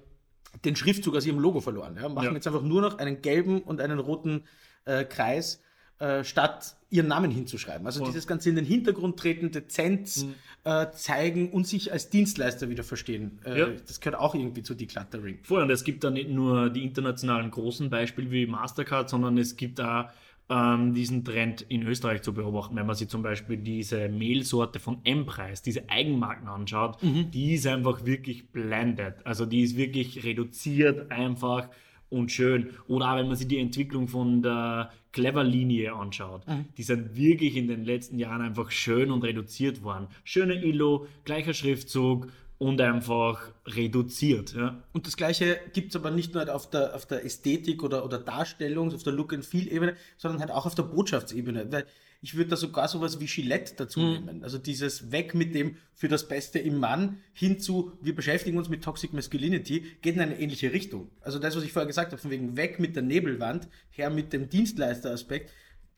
den 0.65 0.77
Schriftzug 0.77 1.17
aus 1.17 1.27
ihrem 1.27 1.39
Logo 1.39 1.61
verloren. 1.61 1.97
Ja? 2.01 2.09
Machen 2.09 2.29
ja. 2.29 2.33
jetzt 2.33 2.47
einfach 2.47 2.63
nur 2.63 2.81
noch 2.81 2.99
einen 2.99 3.23
gelben 3.23 3.61
und 3.61 3.81
einen 3.81 3.99
roten 3.99 4.45
äh, 4.85 5.05
Kreis, 5.05 5.63
äh, 6.01 6.25
statt 6.25 6.77
ihren 6.89 7.09
Namen 7.09 7.31
hinzuschreiben. 7.31 7.87
Also 7.87 8.03
oh. 8.03 8.07
dieses 8.07 8.27
Ganze 8.27 8.49
in 8.49 8.57
den 8.57 8.65
Hintergrund 8.65 9.19
treten, 9.19 9.51
Dezenz 9.51 10.25
mhm. 10.25 10.35
äh, 10.65 10.91
zeigen 10.93 11.51
und 11.51 11.67
sich 11.67 11.93
als 11.93 12.09
Dienstleister 12.09 12.71
wieder 12.71 12.85
verstehen. 12.85 13.39
Äh, 13.45 13.59
ja. 13.59 13.67
Das 13.87 14.01
gehört 14.01 14.19
auch 14.19 14.35
irgendwie 14.35 14.63
zu 14.63 14.75
Decluttering. 14.75 15.41
Vorher, 15.43 15.67
und 15.67 15.71
es 15.71 15.85
gibt 15.85 16.03
da 16.03 16.11
nicht 16.11 16.31
nur 16.31 16.71
die 16.71 16.85
internationalen 16.85 17.51
großen 17.51 17.91
Beispiele 17.91 18.31
wie 18.31 18.47
Mastercard, 18.47 19.11
sondern 19.11 19.37
es 19.39 19.57
gibt 19.57 19.81
auch 19.81 20.07
ähm, 20.51 20.93
diesen 20.93 21.25
Trend 21.25 21.63
in 21.63 21.87
Österreich 21.87 22.23
zu 22.23 22.35
beobachten. 22.35 22.75
Wenn 22.77 22.87
man 22.87 22.97
sich 22.97 23.09
zum 23.09 23.23
Beispiel 23.23 23.57
diese 23.57 24.09
Mehlsorte 24.09 24.81
von 24.81 24.99
M-Preis, 25.05 25.63
diese 25.63 25.89
Eigenmarken 25.89 26.49
anschaut, 26.49 27.03
mhm. 27.03 27.31
die 27.31 27.55
ist 27.55 27.67
einfach 27.67 28.05
wirklich 28.05 28.49
blended. 28.49 29.25
Also 29.25 29.47
die 29.47 29.63
ist 29.63 29.77
wirklich 29.77 30.25
reduziert 30.25 31.13
einfach 31.13 31.69
und 32.09 32.33
schön. 32.33 32.71
Oder 32.89 33.13
auch 33.13 33.17
wenn 33.17 33.29
man 33.29 33.37
sich 33.37 33.47
die 33.47 33.59
Entwicklung 33.61 34.09
von 34.09 34.43
der 34.43 34.91
Clever-Linie 35.13 35.95
anschaut. 35.95 36.47
Mhm. 36.49 36.65
Die 36.77 36.83
sind 36.83 37.15
wirklich 37.15 37.57
in 37.57 37.69
den 37.69 37.85
letzten 37.85 38.19
Jahren 38.19 38.43
einfach 38.43 38.73
schön 38.73 39.13
und 39.13 39.23
reduziert 39.23 39.85
worden. 39.85 40.09
Schöne 40.25 40.55
Illo, 40.55 41.07
gleicher 41.25 41.55
Schriftzug, 41.55 42.27
und 42.61 42.79
einfach 42.83 43.41
reduziert. 43.65 44.53
Ja. 44.55 44.83
Und 44.93 45.07
das 45.07 45.17
Gleiche 45.17 45.59
gibt 45.73 45.89
es 45.91 45.97
aber 45.97 46.11
nicht 46.11 46.35
nur 46.35 46.55
auf 46.55 46.69
der, 46.69 46.95
auf 46.95 47.07
der 47.07 47.25
Ästhetik 47.25 47.83
oder, 47.83 48.05
oder 48.05 48.19
Darstellung, 48.19 48.95
auf 48.95 49.03
der 49.03 49.15
Look-and-Feel-Ebene, 49.15 49.97
sondern 50.19 50.41
halt 50.41 50.51
auch 50.51 50.67
auf 50.67 50.75
der 50.75 50.83
Botschaftsebene. 50.83 51.73
Weil 51.73 51.87
ich 52.21 52.37
würde 52.37 52.51
da 52.51 52.57
sogar 52.57 52.87
sowas 52.87 53.19
wie 53.19 53.25
Gillette 53.25 53.77
dazu 53.77 54.01
mhm. 54.01 54.13
nehmen. 54.13 54.45
Also 54.45 54.59
dieses 54.59 55.11
Weg 55.11 55.35
mit 55.35 55.55
dem 55.55 55.77
für 55.95 56.09
das 56.09 56.29
Beste 56.29 56.59
im 56.59 56.77
Mann 56.77 57.23
hin 57.33 57.59
zu, 57.61 57.93
wir 58.03 58.15
beschäftigen 58.15 58.59
uns 58.59 58.69
mit 58.69 58.85
Toxic 58.85 59.15
Masculinity, 59.15 59.97
geht 60.03 60.17
in 60.17 60.21
eine 60.21 60.39
ähnliche 60.39 60.71
Richtung. 60.71 61.11
Also 61.23 61.39
das, 61.39 61.57
was 61.57 61.65
ich 61.65 61.73
vorher 61.73 61.87
gesagt 61.87 62.13
habe, 62.13 62.21
von 62.21 62.31
wegen 62.31 62.59
weg 62.59 62.79
mit 62.79 62.95
der 62.95 63.03
Nebelwand, 63.03 63.69
her 63.89 64.11
mit 64.11 64.35
dem 64.35 64.51
Dienstleisteraspekt, 64.51 65.51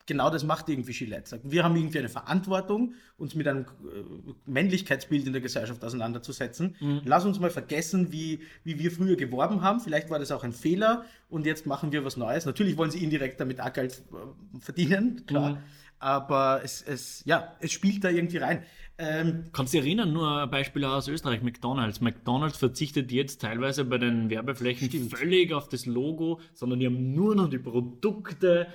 genau 0.05 0.29
das 0.29 0.43
macht 0.43 0.69
irgendwie 0.69 0.93
Gillette. 0.93 1.39
Wir 1.43 1.63
haben 1.63 1.75
irgendwie 1.75 1.99
eine 1.99 2.09
Verantwortung, 2.09 2.93
uns 3.17 3.35
mit 3.35 3.47
einem 3.47 3.61
äh, 3.61 4.31
Männlichkeitsbild 4.45 5.25
in 5.27 5.33
der 5.33 5.41
Gesellschaft 5.41 5.83
auseinanderzusetzen. 5.83 6.75
Mhm. 6.79 7.01
Lass 7.05 7.25
uns 7.25 7.39
mal 7.39 7.49
vergessen, 7.49 8.11
wie, 8.11 8.39
wie 8.63 8.79
wir 8.79 8.91
früher 8.91 9.15
geworben 9.15 9.61
haben. 9.61 9.79
Vielleicht 9.79 10.09
war 10.09 10.19
das 10.19 10.31
auch 10.31 10.43
ein 10.43 10.53
Fehler 10.53 11.05
und 11.29 11.45
jetzt 11.45 11.65
machen 11.65 11.91
wir 11.91 12.03
was 12.03 12.17
Neues. 12.17 12.45
Natürlich 12.45 12.77
wollen 12.77 12.91
sie 12.91 13.03
indirekt 13.03 13.39
damit 13.39 13.61
auch 13.61 13.71
Geld 13.73 14.03
äh, 14.11 14.59
verdienen, 14.59 15.25
klar. 15.25 15.51
Mhm. 15.51 15.57
Aber 15.99 16.59
es, 16.63 16.81
es, 16.81 17.23
ja, 17.25 17.55
es 17.61 17.71
spielt 17.71 18.03
da 18.03 18.09
irgendwie 18.09 18.37
rein. 18.37 18.63
Ähm, 18.97 19.45
Kannst 19.53 19.73
du 19.73 19.77
dich 19.77 19.87
erinnern, 19.87 20.11
nur 20.11 20.41
ein 20.41 20.49
Beispiel 20.49 20.83
aus 20.83 21.07
Österreich, 21.07 21.41
McDonalds. 21.41 22.01
McDonalds 22.01 22.57
verzichtet 22.57 23.11
jetzt 23.11 23.41
teilweise 23.41 23.85
bei 23.85 23.97
den 23.97 24.29
Werbeflächen 24.29 24.89
stimmt. 24.89 25.17
völlig 25.17 25.53
auf 25.53 25.69
das 25.69 25.85
Logo, 25.85 26.41
sondern 26.53 26.79
die 26.79 26.85
haben 26.87 27.15
nur 27.15 27.35
noch 27.35 27.49
die 27.49 27.57
Produkte, 27.57 28.67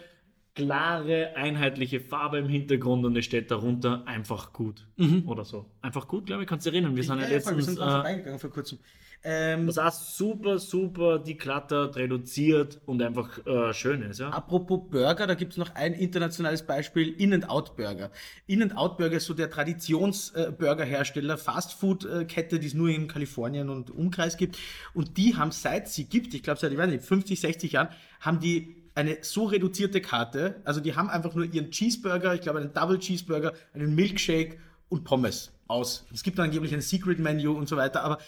klare, 0.59 1.37
einheitliche 1.37 2.01
Farbe 2.01 2.39
im 2.39 2.49
Hintergrund 2.49 3.05
und 3.05 3.17
es 3.17 3.25
steht 3.25 3.51
darunter 3.51 4.03
einfach 4.07 4.53
gut 4.53 4.87
mhm. 4.97 5.23
oder 5.27 5.45
so. 5.45 5.67
Einfach 5.83 6.09
gut, 6.09 6.27
glaube 6.27 6.43
ich, 6.43 6.49
kannst 6.49 6.67
du 6.67 6.71
erinnern. 6.71 6.97
Wir 6.97 7.05
sind 7.05 7.19
ja, 7.21 7.25
ja 7.25 7.31
letztens... 7.31 7.57
Wir 7.57 7.65
sind 7.65 7.79
äh, 7.79 7.85
reingegangen 7.85 8.39
vor 8.39 8.51
kurzem. 8.51 8.79
Ähm, 9.25 9.67
Was 9.67 9.79
auch 9.79 9.93
super, 9.93 10.59
super 10.59 11.19
decluttert, 11.19 11.97
reduziert 11.97 12.81
und 12.87 13.03
einfach 13.03 13.45
äh, 13.47 13.73
schön 13.75 14.03
ist. 14.03 14.21
Ja? 14.21 14.31
Apropos 14.31 14.81
Burger, 14.91 15.27
da 15.27 15.35
gibt 15.35 15.53
es 15.53 15.59
noch 15.59 15.75
ein 15.75 15.93
internationales 15.93 16.63
Beispiel, 16.63 17.09
In-N-Out 17.09 17.77
Burger. 17.77 18.11
In-N-Out 18.47 18.97
Burger 18.97 19.17
ist 19.17 19.27
so 19.27 19.35
der 19.35 19.51
Traditionsburgerhersteller, 19.51 21.35
äh, 21.35 21.37
Fastfood-Kette, 21.37 22.61
die 22.61 22.67
es 22.69 22.75
nur 22.75 22.91
in 22.91 23.09
Kalifornien 23.09 23.71
und 23.71 23.91
Umkreis 23.91 24.37
gibt. 24.37 24.57
Und 24.95 25.17
die 25.17 25.37
haben 25.37 25.51
seit 25.51 25.89
sie 25.89 26.05
gibt, 26.05 26.35
ich 26.35 26.45
glaube 26.45 26.61
seit 26.61 26.71
ich 26.71 26.79
weiß 26.79 26.89
nicht, 26.89 27.05
50, 27.05 27.41
60 27.41 27.73
Jahren, 27.73 27.89
haben 28.21 28.39
die 28.39 28.77
eine 28.99 29.19
so 29.23 29.45
reduzierte 29.45 30.01
Karte. 30.01 30.61
Also 30.65 30.81
die 30.81 30.97
haben 30.97 31.09
einfach 31.09 31.33
nur 31.35 31.45
ihren 31.45 31.71
Cheeseburger, 31.71 32.35
ich 32.35 32.41
glaube 32.41 32.59
einen 32.59 32.75
Double 32.75 32.99
Cheeseburger, 32.99 33.53
einen 33.73 33.95
Milkshake 33.95 34.59
und 34.89 35.05
Pommes 35.05 35.53
aus. 35.69 36.05
Es 36.13 36.25
gibt 36.25 36.39
dann 36.39 36.47
angeblich 36.47 36.75
ein 36.75 36.81
Secret 36.81 37.21
Menu 37.21 37.53
und 37.53 37.69
so 37.69 37.77
weiter, 37.77 38.03
aber 38.03 38.19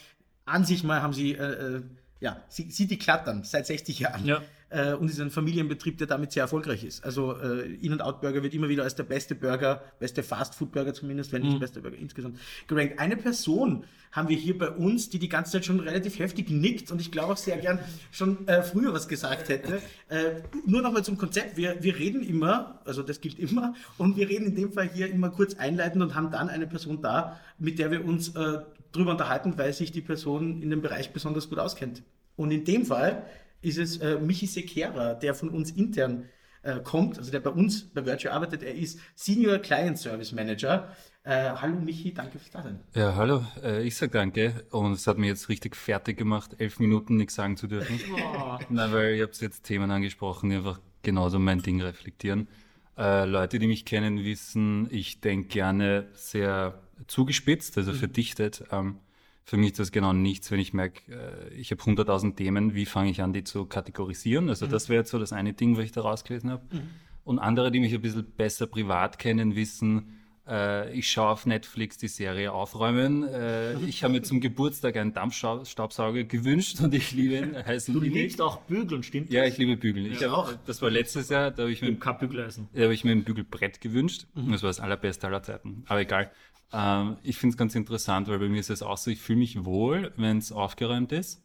an 0.44 0.64
sich 0.64 0.84
mal 0.84 1.02
haben 1.02 1.12
sie, 1.12 1.32
äh, 1.32 1.76
äh 1.76 1.82
ja, 2.20 2.36
sie, 2.48 2.70
sie 2.70 2.86
die 2.86 2.98
klattern 2.98 3.42
seit 3.44 3.66
60 3.66 3.98
Jahren. 3.98 4.24
Ja 4.24 4.42
äh, 4.70 4.94
und 4.94 5.10
ist 5.10 5.20
ein 5.20 5.30
Familienbetrieb, 5.30 5.98
der 5.98 6.06
damit 6.06 6.32
sehr 6.32 6.44
erfolgreich 6.44 6.84
ist. 6.84 7.04
Also 7.04 7.36
äh, 7.36 7.72
In-N-Out 7.74 8.20
Burger 8.20 8.42
wird 8.42 8.54
immer 8.54 8.68
wieder 8.68 8.84
als 8.84 8.94
der 8.94 9.04
beste 9.04 9.34
Burger, 9.34 9.82
beste 9.98 10.22
Fast-Food-Burger 10.22 10.94
zumindest, 10.94 11.32
wenn 11.32 11.42
nicht 11.42 11.54
mhm. 11.54 11.60
beste 11.60 11.80
Burger 11.80 11.98
insgesamt 11.98 12.38
gerankt. 12.66 12.98
Eine 12.98 13.16
Person 13.16 13.84
haben 14.12 14.28
wir 14.28 14.36
hier 14.36 14.58
bei 14.58 14.70
uns, 14.70 15.08
die 15.08 15.18
die 15.18 15.28
ganze 15.28 15.52
Zeit 15.52 15.64
schon 15.64 15.80
relativ 15.80 16.18
heftig 16.18 16.50
nickt 16.50 16.90
und 16.90 17.00
ich 17.00 17.12
glaube 17.12 17.32
auch 17.32 17.36
sehr 17.36 17.58
gern 17.58 17.78
schon 18.10 18.46
äh, 18.48 18.62
früher 18.62 18.92
was 18.92 19.06
gesagt 19.06 19.48
hätte. 19.48 19.80
Äh, 20.08 20.42
nur 20.66 20.82
nochmal 20.82 21.04
zum 21.04 21.16
Konzept. 21.16 21.56
Wir, 21.56 21.82
wir 21.82 21.96
reden 21.96 22.22
immer, 22.22 22.80
also 22.84 23.02
das 23.02 23.20
gilt 23.20 23.38
immer, 23.38 23.74
und 23.98 24.16
wir 24.16 24.28
reden 24.28 24.46
in 24.46 24.54
dem 24.56 24.72
Fall 24.72 24.88
hier 24.88 25.10
immer 25.10 25.30
kurz 25.30 25.54
einleitend 25.54 26.02
und 26.02 26.14
haben 26.14 26.30
dann 26.30 26.48
eine 26.48 26.66
Person 26.66 27.02
da, 27.02 27.38
mit 27.58 27.78
der 27.78 27.90
wir 27.90 28.04
uns 28.04 28.34
äh, 28.34 28.58
drüber 28.92 29.12
unterhalten, 29.12 29.54
weil 29.56 29.72
sich 29.72 29.92
die 29.92 30.00
Person 30.00 30.62
in 30.62 30.70
dem 30.70 30.82
Bereich 30.82 31.12
besonders 31.12 31.48
gut 31.48 31.58
auskennt. 31.58 32.02
Und 32.36 32.50
in 32.50 32.64
dem 32.64 32.86
Fall 32.86 33.26
ist 33.62 33.78
es 33.78 33.98
äh, 33.98 34.18
Michi 34.18 34.46
Sekera, 34.46 35.14
der 35.14 35.34
von 35.34 35.50
uns 35.50 35.70
intern 35.70 36.28
äh, 36.62 36.80
kommt, 36.80 37.18
also 37.18 37.30
der 37.30 37.40
bei 37.40 37.50
uns 37.50 37.88
bei 37.88 38.04
Virtual 38.04 38.34
arbeitet. 38.34 38.62
Er 38.62 38.74
ist 38.74 39.00
Senior 39.14 39.58
Client 39.58 39.98
Service 39.98 40.32
Manager. 40.32 40.94
Äh, 41.22 41.50
hallo 41.54 41.78
Michi, 41.78 42.14
danke 42.14 42.38
fürs 42.38 42.50
Dasein. 42.50 42.80
Ja, 42.94 43.14
hallo, 43.14 43.44
äh, 43.62 43.82
ich 43.82 43.96
sage 43.96 44.12
danke 44.12 44.64
und 44.70 44.92
es 44.92 45.06
hat 45.06 45.18
mir 45.18 45.26
jetzt 45.26 45.48
richtig 45.48 45.76
fertig 45.76 46.16
gemacht, 46.16 46.56
elf 46.58 46.78
Minuten 46.78 47.16
nichts 47.16 47.34
sagen 47.34 47.56
zu 47.56 47.66
dürfen. 47.66 48.00
Oh. 48.12 48.58
Nein, 48.68 48.92
weil 48.92 49.14
ich 49.14 49.22
habe 49.22 49.32
jetzt 49.40 49.64
Themen 49.64 49.90
angesprochen, 49.90 50.50
die 50.50 50.56
einfach 50.56 50.80
genauso 51.02 51.38
mein 51.38 51.62
Ding 51.62 51.80
reflektieren. 51.80 52.48
Äh, 52.96 53.24
Leute, 53.24 53.58
die 53.58 53.66
mich 53.66 53.84
kennen, 53.84 54.24
wissen, 54.24 54.88
ich 54.90 55.20
denke 55.20 55.48
gerne 55.48 56.08
sehr 56.12 56.80
zugespitzt, 57.06 57.78
also 57.78 57.92
mhm. 57.92 57.96
verdichtet. 57.96 58.64
Ähm, 58.70 58.98
für 59.44 59.56
mich 59.56 59.72
ist 59.72 59.80
das 59.80 59.92
genau 59.92 60.12
nichts, 60.12 60.50
wenn 60.50 60.60
ich 60.60 60.72
merke, 60.72 61.00
äh, 61.12 61.54
ich 61.54 61.70
habe 61.70 61.82
100.000 61.82 62.36
Themen, 62.36 62.74
wie 62.74 62.86
fange 62.86 63.10
ich 63.10 63.22
an, 63.22 63.32
die 63.32 63.44
zu 63.44 63.66
kategorisieren? 63.66 64.48
Also 64.48 64.66
mhm. 64.66 64.70
das 64.70 64.88
wäre 64.88 65.00
jetzt 65.00 65.10
so 65.10 65.18
das 65.18 65.32
eine 65.32 65.52
Ding, 65.52 65.76
was 65.76 65.84
ich 65.84 65.92
da 65.92 66.02
rausgelesen 66.02 66.50
habe. 66.50 66.62
Mhm. 66.70 66.90
Und 67.24 67.38
andere, 67.38 67.70
die 67.70 67.80
mich 67.80 67.94
ein 67.94 68.00
bisschen 68.00 68.30
besser 68.36 68.66
privat 68.66 69.18
kennen, 69.18 69.56
wissen, 69.56 70.20
äh, 70.50 70.92
ich 70.92 71.10
schaue 71.10 71.28
auf 71.28 71.46
Netflix 71.46 71.96
die 71.98 72.08
Serie 72.08 72.52
Aufräumen. 72.52 73.24
Äh, 73.24 73.74
ich 73.86 74.02
habe 74.02 74.14
mir 74.14 74.22
zum 74.22 74.40
Geburtstag 74.40 74.96
einen 74.96 75.14
Dampfstaubsauger 75.14 76.24
gewünscht 76.24 76.80
und 76.80 76.94
ich 76.94 77.12
liebe 77.12 77.36
ihn. 77.36 77.56
Heißen 77.56 77.94
du 77.94 78.00
liebst 78.00 78.40
auch 78.40 78.62
Bügeln, 78.62 79.02
stimmt 79.02 79.30
Ja, 79.30 79.44
ich 79.44 79.58
liebe 79.58 79.76
Bügeln. 79.76 80.06
Ja, 80.06 80.12
ich 80.12 80.26
auch. 80.26 80.52
Das 80.66 80.82
war 80.82 80.90
letztes 80.90 81.28
Jahr, 81.28 81.50
da 81.50 81.62
habe 81.62 81.72
ich, 81.72 81.82
mir, 81.82 81.96
hab 82.00 82.22
ich 82.22 83.04
mir 83.04 83.12
ein 83.12 83.24
Bügelbrett 83.24 83.80
gewünscht. 83.80 84.26
Mhm. 84.34 84.52
Das 84.52 84.62
war 84.62 84.70
das 84.70 84.80
allerbeste 84.80 85.26
aller 85.26 85.42
Zeiten. 85.42 85.84
Aber 85.86 86.00
egal. 86.00 86.30
Ähm, 86.72 87.16
ich 87.22 87.36
finde 87.36 87.54
es 87.54 87.56
ganz 87.58 87.74
interessant, 87.74 88.28
weil 88.28 88.38
bei 88.38 88.48
mir 88.48 88.60
ist 88.60 88.70
es 88.70 88.82
auch 88.82 88.98
so, 88.98 89.10
ich 89.10 89.20
fühle 89.20 89.38
mich 89.38 89.64
wohl, 89.64 90.12
wenn 90.16 90.38
es 90.38 90.52
aufgeräumt 90.52 91.12
ist. 91.12 91.42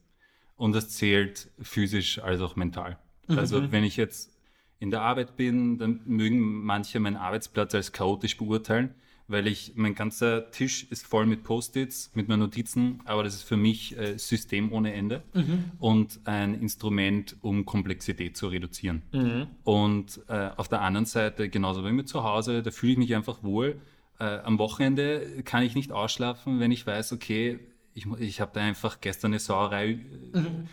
Und 0.56 0.74
das 0.74 0.90
zählt 0.90 1.50
physisch 1.62 2.20
als 2.20 2.42
auch 2.42 2.56
mental. 2.56 2.98
Mhm. 3.28 3.40
Also 3.40 3.72
wenn 3.72 3.84
ich 3.84 3.98
jetzt 3.98 4.32
in 4.80 4.92
der 4.92 5.02
Arbeit 5.02 5.36
bin, 5.36 5.78
dann 5.78 6.02
mögen 6.06 6.40
manche 6.64 7.00
meinen 7.00 7.18
Arbeitsplatz 7.18 7.74
als 7.76 7.92
chaotisch 7.92 8.38
beurteilen, 8.38 8.94
weil 9.28 9.48
ich, 9.48 9.74
mein 9.76 9.96
ganzer 9.96 10.52
Tisch 10.52 10.86
ist 10.92 11.08
voll 11.08 11.26
mit 11.26 11.44
Post-its, 11.44 12.12
mit 12.14 12.28
meinen 12.28 12.42
Notizen, 12.42 13.02
aber 13.06 13.24
das 13.24 13.36
ist 13.36 13.44
für 13.44 13.58
mich 13.58 13.98
äh, 13.98 14.18
System 14.18 14.72
ohne 14.72 14.94
Ende 14.94 15.24
mhm. 15.34 15.72
und 15.80 16.20
ein 16.26 16.54
Instrument, 16.54 17.36
um 17.42 17.66
Komplexität 17.66 18.38
zu 18.38 18.48
reduzieren. 18.48 19.02
Mhm. 19.12 19.48
Und 19.64 20.22
äh, 20.28 20.52
auf 20.56 20.68
der 20.68 20.82
anderen 20.82 21.06
Seite, 21.06 21.50
genauso 21.50 21.84
wie 21.84 21.92
mit 21.92 22.08
zu 22.08 22.24
Hause, 22.24 22.62
da 22.62 22.70
fühle 22.72 22.92
ich 22.94 22.98
mich 22.98 23.16
einfach 23.16 23.44
wohl, 23.44 23.82
äh, 24.20 24.40
am 24.40 24.60
Wochenende 24.60 25.44
kann 25.44 25.64
ich 25.64 25.76
nicht 25.76 25.92
ausschlafen, 25.92 26.60
wenn 26.60 26.72
ich 26.72 26.86
weiß, 26.86 27.14
okay, 27.14 27.60
ich, 27.94 28.06
ich 28.20 28.42
habe 28.42 28.52
da 28.54 28.62
einfach 28.62 29.02
gestern 29.02 29.32
eine 29.32 29.40
Sauerei 29.40 30.00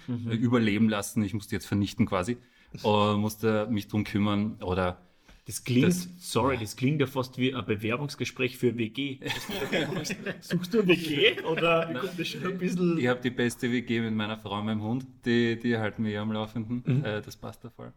mhm. 0.07 0.31
äh, 0.31 0.35
überleben 0.35 0.89
lassen, 0.89 1.23
ich 1.23 1.35
musste 1.35 1.55
jetzt 1.55 1.67
vernichten 1.67 2.07
quasi 2.07 2.37
und 2.83 3.21
musste 3.21 3.67
mich 3.71 3.89
drum 3.89 4.05
kümmern 4.05 4.57
oder 4.63 4.99
das 5.47 5.65
klingt, 5.65 5.89
das, 5.89 6.09
sorry, 6.21 6.57
das 6.57 6.77
klingt 6.77 7.01
ja 7.01 7.07
fast 7.09 7.37
wie 7.37 7.53
ein 7.53 7.65
Bewerbungsgespräch 7.65 8.57
für 8.57 8.79
WG. 8.79 9.19
Suchst 10.41 10.73
du 10.73 10.83
eine 10.83 10.89
WG 10.89 11.41
oder 11.43 11.91
Nein, 11.91 11.97
ein 11.97 12.59
bisschen... 12.59 12.97
Ich 12.97 13.09
habe 13.09 13.21
die 13.21 13.31
beste 13.31 13.73
WG 13.73 14.01
mit 14.03 14.15
meiner 14.15 14.39
Frau 14.39 14.61
und 14.61 14.67
meinem 14.67 14.83
Hund, 14.83 15.05
die, 15.25 15.59
die 15.59 15.77
halten 15.77 16.05
mich 16.05 16.17
am 16.17 16.31
Laufenden. 16.31 16.85
Mhm. 16.87 17.05
Äh, 17.05 17.23
das 17.23 17.37
passt 17.37 17.65
da 17.65 17.71
voll. 17.71 17.93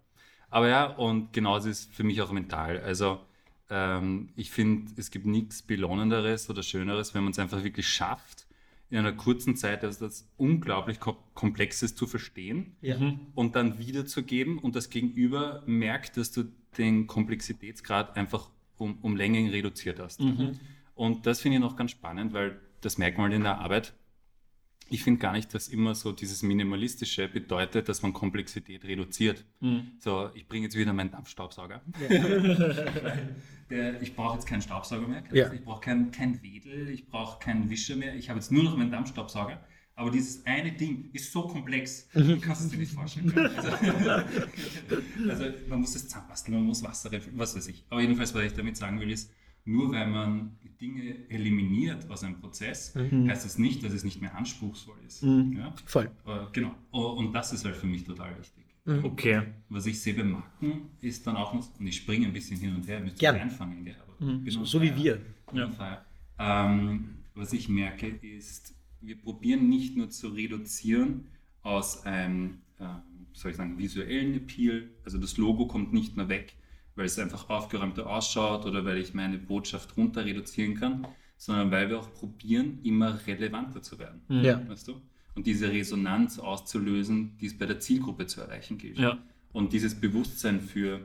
Aber 0.50 0.70
ja, 0.70 0.86
und 0.86 1.34
genauso 1.34 1.70
ist 1.70 1.90
es 1.90 1.96
für 1.96 2.04
mich 2.04 2.20
auch 2.22 2.32
mental. 2.32 2.80
Also 2.80 3.20
ähm, 3.70 4.30
ich 4.36 4.52
finde, 4.52 4.92
es 4.98 5.12
gibt 5.12 5.26
nichts 5.26 5.62
Belohnenderes 5.62 6.50
oder 6.50 6.64
Schöneres, 6.64 7.14
wenn 7.14 7.24
man 7.24 7.32
es 7.32 7.40
einfach 7.40 7.64
wirklich 7.64 7.88
schafft, 7.88 8.46
in 8.90 9.00
einer 9.00 9.14
kurzen 9.14 9.56
Zeit 9.56 9.84
also 9.84 10.06
das 10.06 10.28
unglaublich 10.38 11.00
Komplexes 11.00 11.96
zu 11.96 12.06
verstehen 12.06 12.76
ja. 12.82 12.98
Mhm. 12.98 13.20
und 13.34 13.56
dann 13.56 13.80
wiederzugeben 13.80 14.60
und 14.60 14.76
das 14.76 14.90
Gegenüber 14.90 15.64
merkt, 15.66 16.18
dass 16.18 16.32
du 16.32 16.46
den 16.78 17.08
Komplexitätsgrad 17.08 18.16
einfach 18.16 18.50
um, 18.78 19.00
um 19.02 19.16
Längen 19.16 19.50
reduziert 19.50 20.00
hast. 20.00 20.22
Mhm. 20.22 20.60
Und 20.94 21.26
das 21.26 21.42
finde 21.42 21.58
ich 21.58 21.62
noch 21.62 21.76
ganz 21.76 21.92
spannend, 21.92 22.34
weil 22.34 22.60
das 22.82 22.98
merkt 22.98 23.18
man 23.18 23.26
halt 23.26 23.36
in 23.36 23.44
der 23.44 23.60
Arbeit 23.60 23.94
ich 24.90 25.04
finde 25.04 25.20
gar 25.20 25.34
nicht, 25.34 25.54
dass 25.54 25.68
immer 25.68 25.96
so 25.96 26.12
dieses 26.12 26.44
Minimalistische 26.44 27.28
bedeutet, 27.28 27.90
dass 27.90 28.02
man 28.02 28.14
Komplexität 28.14 28.86
reduziert. 28.86 29.46
Mhm. 29.60 29.92
So, 30.00 30.30
ich 30.36 30.48
bringe 30.48 30.66
jetzt 30.66 30.78
wieder 30.78 30.94
meinen 30.94 31.12
Dampfstaubsauger. 31.12 31.82
Ja. 32.10 32.24
Der, 33.72 34.00
ich 34.00 34.16
brauche 34.16 34.36
jetzt 34.36 34.46
keinen 34.46 34.62
Staubsauger 34.62 35.08
mehr, 35.08 35.24
ja. 35.32 35.52
ich 35.52 35.64
brauche 35.64 35.82
kein, 35.82 36.12
kein 36.12 36.44
Wedel, 36.44 36.88
ich 36.90 37.08
brauche 37.08 37.40
keinen 37.40 37.68
Wischer 37.72 37.96
mehr, 37.96 38.16
ich 38.16 38.30
habe 38.30 38.40
jetzt 38.40 38.52
nur 38.52 38.64
noch 38.64 38.78
meinen 38.78 38.92
Dampfstaubsauger. 38.92 39.60
Aber 39.96 40.12
dieses 40.12 40.46
eine 40.46 40.72
Ding 40.74 41.10
ist 41.14 41.32
so 41.32 41.48
komplex, 41.48 42.08
mhm. 42.14 42.28
du 42.28 42.40
kannst 42.42 42.66
es 42.66 42.70
dir 42.70 42.78
nicht 42.78 42.92
vorstellen. 42.92 43.34
Also, 43.36 43.72
also, 45.30 45.46
man 45.68 45.80
muss 45.80 45.96
es 45.96 46.08
zusammenbasteln, 46.08 46.58
man 46.58 46.68
muss 46.68 46.84
Wasser, 46.84 47.10
was 47.34 47.56
weiß 47.56 47.68
ich. 47.70 47.84
Aber 47.90 48.02
jedenfalls, 48.02 48.36
was 48.36 48.44
ich 48.44 48.54
damit 48.54 48.78
sagen 48.78 49.00
will, 49.00 49.10
ist, 49.10 49.32
nur 49.66 49.92
weil 49.92 50.08
man 50.08 50.56
Dinge 50.80 51.30
eliminiert 51.30 52.10
aus 52.10 52.24
einem 52.24 52.40
Prozess, 52.40 52.94
mhm. 52.96 53.30
heißt 53.30 53.46
das 53.46 53.58
nicht, 53.58 53.84
dass 53.84 53.94
es 53.94 54.04
nicht 54.04 54.22
mehr 54.22 54.36
anspruchsvoll 54.36 54.98
ist. 55.08 55.24
Mhm. 55.24 55.54
Ja? 55.58 55.74
Voll. 55.86 56.12
Äh, 56.26 56.46
genau. 56.52 56.76
Und 56.92 57.34
das 57.34 57.54
ist 57.54 57.66
halt 57.66 57.76
für 57.76 57.88
mich 57.88 58.04
total 58.04 58.38
wichtig. 58.38 58.64
Mhm. 58.86 59.06
Okay. 59.06 59.42
Was 59.70 59.86
ich 59.86 60.00
sehe 60.00 60.14
beim 60.14 60.32
Marken 60.32 60.90
ist 61.02 61.26
dann 61.26 61.36
auch 61.36 61.54
noch, 61.54 61.80
und 61.80 61.88
ich 61.88 61.98
springe 61.98 62.28
ein 62.28 62.34
bisschen 62.34 62.60
hin 62.60 62.76
und 62.76 62.88
her, 62.88 63.00
müsste 63.00 63.20
Gerne. 63.20 63.42
einfangen, 63.42 63.96
mhm. 64.20 64.50
so, 64.50 64.66
so 64.66 64.82
wie 64.82 64.96
wir. 64.96 65.22
Ja. 65.54 66.06
Ähm, 66.38 67.16
was 67.34 67.54
ich 67.54 67.70
merke 67.70 68.08
ist, 68.08 68.76
wir 69.02 69.18
probieren 69.18 69.70
nicht 69.70 69.96
nur 69.96 70.10
zu 70.10 70.30
reduzieren 70.30 71.28
aus 71.62 72.04
einem, 72.06 72.60
äh, 72.80 72.86
soll 73.34 73.52
ich 73.52 73.58
sagen, 73.58 73.78
visuellen 73.78 74.36
Appeal, 74.36 74.90
also 75.04 75.18
das 75.18 75.38
Logo 75.38 75.68
kommt 75.68 75.94
nicht 75.94 76.16
mehr 76.16 76.30
weg, 76.30 76.56
weil 76.96 77.06
es 77.06 77.20
einfach 77.20 77.50
aufgeräumter 77.50 78.08
ausschaut 78.08 78.66
oder 78.66 78.86
weil 78.86 78.98
ich 78.98 79.14
meine 79.14 79.38
Botschaft 79.38 79.96
runter 79.98 80.26
reduzieren 80.26 80.76
kann, 80.76 81.08
sondern 81.38 81.72
weil 81.72 81.90
wir 81.90 82.00
auch 82.00 82.14
probieren, 82.14 82.80
immer 82.84 83.20
relevanter 83.28 83.82
zu 83.82 84.00
werden. 84.00 84.22
Mhm. 84.28 84.44
Ja. 84.44 84.68
Weißt 84.68 84.88
du? 84.88 85.02
Und 85.36 85.46
diese 85.48 85.70
Resonanz 85.70 86.40
auszulösen, 86.40 87.38
die 87.38 87.48
es 87.48 87.58
bei 87.58 87.66
der 87.66 87.80
Zielgruppe 87.80 88.26
zu 88.26 88.42
erreichen 88.42 88.78
gilt. 88.78 88.98
Ja. 88.98 89.18
Und 89.52 89.74
dieses 89.74 90.00
Bewusstsein 90.00 90.62
für, 90.62 91.02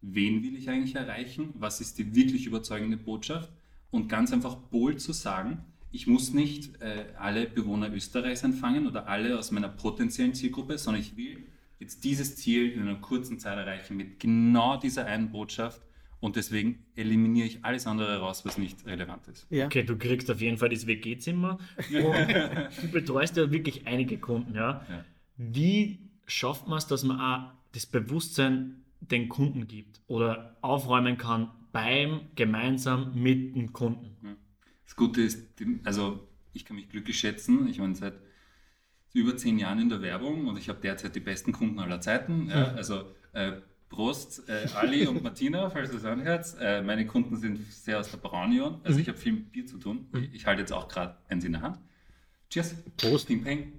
wen 0.00 0.42
will 0.42 0.56
ich 0.56 0.68
eigentlich 0.68 0.96
erreichen, 0.96 1.50
was 1.54 1.80
ist 1.80 1.98
die 1.98 2.14
wirklich 2.14 2.46
überzeugende 2.46 2.96
Botschaft 2.96 3.52
und 3.90 4.08
ganz 4.08 4.32
einfach 4.32 4.56
bold 4.56 5.00
zu 5.00 5.12
sagen, 5.12 5.64
ich 5.90 6.06
muss 6.06 6.34
nicht 6.34 6.82
äh, 6.82 7.06
alle 7.18 7.46
Bewohner 7.46 7.92
Österreichs 7.92 8.42
empfangen 8.42 8.86
oder 8.86 9.08
alle 9.08 9.38
aus 9.38 9.52
meiner 9.52 9.68
potenziellen 9.68 10.34
Zielgruppe, 10.34 10.76
sondern 10.76 11.00
ich 11.00 11.16
will 11.16 11.46
jetzt 11.78 12.04
dieses 12.04 12.36
Ziel 12.36 12.72
in 12.72 12.82
einer 12.82 12.96
kurzen 12.96 13.38
Zeit 13.38 13.58
erreichen 13.58 13.96
mit 13.96 14.20
genau 14.20 14.76
dieser 14.76 15.06
einen 15.06 15.30
Botschaft 15.30 15.82
und 16.20 16.36
deswegen 16.36 16.84
eliminiere 16.96 17.46
ich 17.46 17.64
alles 17.64 17.86
andere 17.86 18.18
raus, 18.18 18.44
was 18.44 18.58
nicht 18.58 18.84
relevant 18.86 19.28
ist. 19.28 19.46
Ja. 19.50 19.66
Okay, 19.66 19.84
du 19.84 19.96
kriegst 19.96 20.30
auf 20.30 20.40
jeden 20.40 20.58
Fall 20.58 20.68
das 20.70 20.86
WG-Zimmer. 20.86 21.58
du 21.90 22.88
betreust 22.90 23.36
ja 23.36 23.50
wirklich 23.50 23.86
einige 23.86 24.18
Kunden, 24.18 24.54
ja. 24.54 24.84
ja. 24.88 25.04
Wie 25.36 26.10
schafft 26.26 26.66
man 26.66 26.78
es, 26.78 26.86
dass 26.86 27.04
man 27.04 27.20
auch 27.20 27.52
das 27.72 27.86
Bewusstsein 27.86 28.84
den 29.00 29.28
Kunden 29.28 29.68
gibt 29.68 30.00
oder 30.08 30.56
aufräumen 30.60 31.18
kann 31.18 31.50
beim 31.70 32.22
gemeinsam 32.34 33.12
mit 33.14 33.54
dem 33.54 33.72
Kunden? 33.72 34.36
Das 34.84 34.96
Gute 34.96 35.22
ist, 35.22 35.46
also 35.84 36.28
ich 36.52 36.64
kann 36.64 36.76
mich 36.76 36.88
glücklich 36.88 37.18
schätzen. 37.18 37.68
Ich 37.68 37.78
meine, 37.78 37.94
seit 37.94 38.14
über 39.12 39.36
zehn 39.36 39.58
Jahren 39.58 39.80
in 39.80 39.88
der 39.88 40.02
Werbung 40.02 40.46
und 40.46 40.58
ich 40.58 40.68
habe 40.68 40.80
derzeit 40.80 41.14
die 41.14 41.20
besten 41.20 41.52
Kunden 41.52 41.78
aller 41.78 42.00
Zeiten. 42.00 42.48
Ja, 42.48 42.72
also 42.74 43.04
äh, 43.32 43.52
Prost, 43.88 44.48
äh, 44.48 44.66
Ali 44.74 45.06
und 45.08 45.22
Martina, 45.22 45.70
falls 45.70 45.90
ihr 45.90 45.98
es 45.98 46.04
anhört. 46.04 46.54
Äh, 46.60 46.82
meine 46.82 47.06
Kunden 47.06 47.36
sind 47.36 47.60
sehr 47.72 47.98
aus 47.98 48.10
der 48.10 48.18
Braunion. 48.18 48.80
Also 48.84 48.96
mhm. 48.96 49.02
ich 49.02 49.08
habe 49.08 49.18
viel 49.18 49.32
mit 49.32 49.52
Bier 49.52 49.66
zu 49.66 49.78
tun. 49.78 50.08
Mhm. 50.12 50.28
Ich 50.32 50.46
halte 50.46 50.60
jetzt 50.60 50.72
auch 50.72 50.88
gerade 50.88 51.16
eins 51.28 51.44
in 51.44 51.52
der 51.52 51.62
Hand. 51.62 51.78
Cheers. 52.50 52.74
Prost. 52.96 53.26
Ping, 53.26 53.42
ping. 53.42 53.72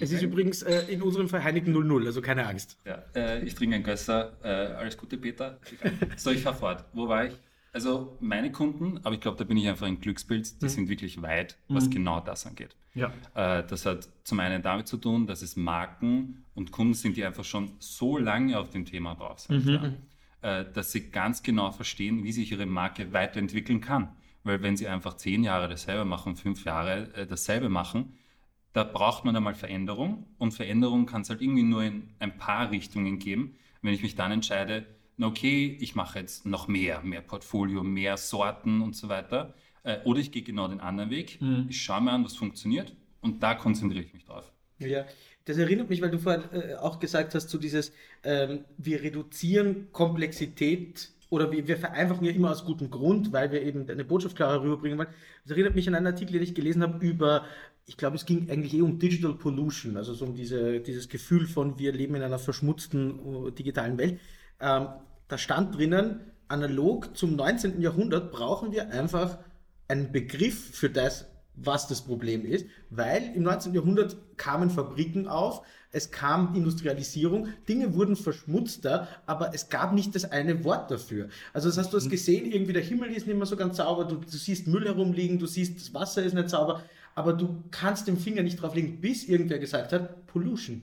Es 0.00 0.10
ist 0.10 0.22
übrigens 0.22 0.62
äh, 0.62 0.84
in 0.88 1.02
unserem 1.02 1.28
Fall 1.28 1.44
Heineken 1.44 1.72
00, 1.72 2.06
also 2.06 2.22
keine 2.22 2.46
Angst. 2.46 2.78
Ja, 2.84 3.02
äh, 3.14 3.44
ich 3.44 3.54
trinke 3.54 3.76
ein 3.76 3.82
Gösser. 3.82 4.36
Äh, 4.42 4.48
alles 4.48 4.96
Gute, 4.96 5.18
Peter. 5.18 5.60
So, 6.16 6.30
ich 6.30 6.40
fahre 6.40 6.56
fort. 6.56 6.84
Wo 6.92 7.08
war 7.08 7.26
ich? 7.26 7.34
Also 7.72 8.16
meine 8.20 8.50
Kunden, 8.52 9.00
aber 9.04 9.14
ich 9.14 9.20
glaube, 9.20 9.36
da 9.36 9.44
bin 9.44 9.56
ich 9.56 9.68
einfach 9.68 9.86
ein 9.86 10.00
Glücksbild, 10.00 10.62
die 10.62 10.64
mhm. 10.64 10.68
sind 10.70 10.88
wirklich 10.88 11.20
weit, 11.20 11.58
was 11.68 11.86
mhm. 11.86 11.90
genau 11.90 12.20
das 12.20 12.46
angeht. 12.46 12.74
Ja. 12.94 13.12
Äh, 13.34 13.66
das 13.66 13.84
hat 13.84 14.08
zum 14.24 14.40
einen 14.40 14.62
damit 14.62 14.88
zu 14.88 14.96
tun, 14.96 15.26
dass 15.26 15.42
es 15.42 15.56
Marken 15.56 16.44
und 16.54 16.72
Kunden 16.72 16.94
sind, 16.94 17.16
die 17.16 17.24
einfach 17.24 17.44
schon 17.44 17.72
so 17.78 18.16
lange 18.16 18.58
auf 18.58 18.70
dem 18.70 18.86
Thema 18.86 19.14
drauf 19.14 19.40
sind, 19.40 19.66
mhm. 19.66 19.94
ja, 20.42 20.60
äh, 20.60 20.72
dass 20.72 20.92
sie 20.92 21.10
ganz 21.10 21.42
genau 21.42 21.70
verstehen, 21.70 22.24
wie 22.24 22.32
sich 22.32 22.50
ihre 22.50 22.66
Marke 22.66 23.12
weiterentwickeln 23.12 23.80
kann. 23.80 24.08
Weil 24.42 24.62
wenn 24.62 24.76
sie 24.76 24.88
einfach 24.88 25.14
zehn 25.14 25.44
Jahre 25.44 25.68
dasselbe 25.68 26.04
machen, 26.04 26.36
fünf 26.36 26.64
Jahre 26.64 27.12
äh, 27.14 27.26
dasselbe 27.26 27.68
machen, 27.68 28.16
da 28.72 28.84
braucht 28.84 29.24
man 29.24 29.34
einmal 29.34 29.54
Veränderung 29.54 30.26
und 30.38 30.52
Veränderung 30.52 31.06
kann 31.06 31.22
es 31.22 31.30
halt 31.30 31.42
irgendwie 31.42 31.62
nur 31.62 31.82
in 31.82 32.10
ein 32.18 32.36
paar 32.36 32.70
Richtungen 32.70 33.18
geben. 33.18 33.56
Wenn 33.82 33.94
ich 33.94 34.02
mich 34.02 34.14
dann 34.14 34.32
entscheide, 34.32 34.86
okay, 35.20 35.76
ich 35.80 35.94
mache 35.94 36.18
jetzt 36.18 36.46
noch 36.46 36.68
mehr, 36.68 37.00
mehr 37.02 37.22
Portfolio, 37.22 37.82
mehr 37.82 38.16
Sorten 38.16 38.82
und 38.82 38.94
so 38.94 39.08
weiter. 39.08 39.54
Äh, 39.82 39.98
oder 40.04 40.20
ich 40.20 40.32
gehe 40.32 40.42
genau 40.42 40.68
den 40.68 40.80
anderen 40.80 41.10
Weg. 41.10 41.40
Mhm. 41.40 41.66
Ich 41.68 41.82
schaue 41.82 42.02
mir 42.02 42.12
an, 42.12 42.24
was 42.24 42.36
funktioniert 42.36 42.94
und 43.20 43.42
da 43.42 43.54
konzentriere 43.54 44.04
ich 44.04 44.12
mich 44.12 44.24
drauf. 44.24 44.52
Ja, 44.78 45.06
das 45.46 45.58
erinnert 45.58 45.88
mich, 45.88 46.02
weil 46.02 46.10
du 46.10 46.18
vorhin 46.18 46.44
äh, 46.52 46.74
auch 46.74 46.98
gesagt 46.98 47.34
hast, 47.34 47.48
zu 47.48 47.58
dieses, 47.58 47.92
ähm, 48.24 48.64
wir 48.76 49.02
reduzieren 49.02 49.88
Komplexität 49.92 51.10
oder 51.30 51.50
wir, 51.50 51.66
wir, 51.66 51.76
vereinfachen 51.76 52.24
ja 52.24 52.32
immer 52.32 52.50
aus 52.50 52.64
gutem 52.64 52.90
Grund, 52.90 53.32
weil 53.32 53.50
wir 53.52 53.62
eben 53.62 53.88
eine 53.88 54.04
Botschaft 54.04 54.36
klarer 54.36 54.62
rüberbringen 54.62 54.98
wollen. 54.98 55.08
Das 55.44 55.52
erinnert 55.52 55.74
mich 55.74 55.88
an 55.88 55.94
einen 55.94 56.06
Artikel, 56.06 56.34
den 56.34 56.42
ich 56.42 56.54
gelesen 56.54 56.82
habe 56.82 57.04
über, 57.04 57.44
ich 57.86 57.96
glaube, 57.96 58.16
es 58.16 58.26
ging 58.26 58.50
eigentlich 58.50 58.74
eh 58.74 58.82
um 58.82 58.98
Digital 58.98 59.34
Pollution, 59.34 59.96
also 59.96 60.14
so 60.14 60.24
um 60.24 60.34
diese, 60.34 60.80
dieses 60.80 61.08
Gefühl 61.08 61.46
von, 61.46 61.78
wir 61.78 61.92
leben 61.92 62.14
in 62.16 62.22
einer 62.22 62.38
verschmutzten 62.38 63.18
uh, 63.20 63.50
digitalen 63.50 63.98
Welt. 63.98 64.20
Ähm, 64.60 64.88
da 65.28 65.38
stand 65.38 65.76
drinnen, 65.76 66.20
analog 66.48 67.16
zum 67.16 67.36
19. 67.36 67.80
Jahrhundert 67.80 68.32
brauchen 68.32 68.72
wir 68.72 68.90
einfach 68.90 69.38
einen 69.88 70.12
Begriff 70.12 70.74
für 70.74 70.90
das, 70.90 71.26
was 71.56 71.88
das 71.88 72.02
Problem 72.02 72.44
ist, 72.44 72.66
weil 72.90 73.34
im 73.34 73.42
19. 73.42 73.74
Jahrhundert 73.74 74.16
kamen 74.36 74.70
Fabriken 74.70 75.26
auf, 75.26 75.62
es 75.90 76.10
kam 76.10 76.54
Industrialisierung, 76.54 77.48
Dinge 77.68 77.94
wurden 77.94 78.16
verschmutzter, 78.16 79.08
aber 79.24 79.54
es 79.54 79.70
gab 79.70 79.94
nicht 79.94 80.14
das 80.14 80.30
eine 80.30 80.62
Wort 80.64 80.90
dafür. 80.90 81.28
Also 81.54 81.68
das 81.68 81.78
hast 81.78 81.92
du 81.92 81.96
hast 81.96 82.06
mhm. 82.06 82.10
gesehen, 82.10 82.52
irgendwie 82.52 82.74
der 82.74 82.82
Himmel 82.82 83.10
ist 83.10 83.26
nicht 83.26 83.36
mehr 83.36 83.46
so 83.46 83.56
ganz 83.56 83.78
sauber, 83.78 84.04
du, 84.04 84.16
du 84.16 84.36
siehst 84.36 84.66
Müll 84.66 84.84
herumliegen, 84.84 85.38
du 85.38 85.46
siehst, 85.46 85.76
das 85.76 85.94
Wasser 85.94 86.22
ist 86.22 86.34
nicht 86.34 86.50
sauber, 86.50 86.82
aber 87.14 87.32
du 87.32 87.62
kannst 87.70 88.06
den 88.06 88.18
Finger 88.18 88.42
nicht 88.42 88.60
drauflegen, 88.60 89.00
bis 89.00 89.24
irgendwer 89.24 89.58
gesagt 89.58 89.92
hat, 89.92 90.26
Pollution. 90.26 90.82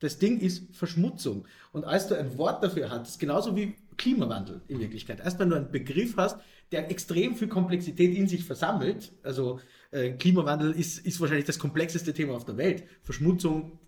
Das 0.00 0.18
Ding 0.18 0.40
ist 0.40 0.74
Verschmutzung. 0.74 1.46
Und 1.72 1.84
als 1.84 2.08
du 2.08 2.16
ein 2.16 2.36
Wort 2.36 2.64
dafür 2.64 2.90
hattest, 2.90 3.20
genauso 3.20 3.54
wie 3.54 3.76
Klimawandel 3.96 4.62
in 4.66 4.80
Wirklichkeit, 4.80 5.20
erst 5.20 5.38
wenn 5.38 5.50
du 5.50 5.56
einen 5.56 5.70
Begriff 5.70 6.16
hast, 6.16 6.38
der 6.72 6.90
extrem 6.90 7.36
viel 7.36 7.48
Komplexität 7.48 8.16
in 8.16 8.26
sich 8.26 8.44
versammelt, 8.44 9.12
also 9.22 9.60
äh, 9.90 10.12
Klimawandel 10.12 10.72
ist, 10.72 11.04
ist 11.06 11.20
wahrscheinlich 11.20 11.46
das 11.46 11.58
komplexeste 11.58 12.14
Thema 12.14 12.34
auf 12.34 12.44
der 12.44 12.56
Welt, 12.56 12.84
Verschmutzung 13.02 13.78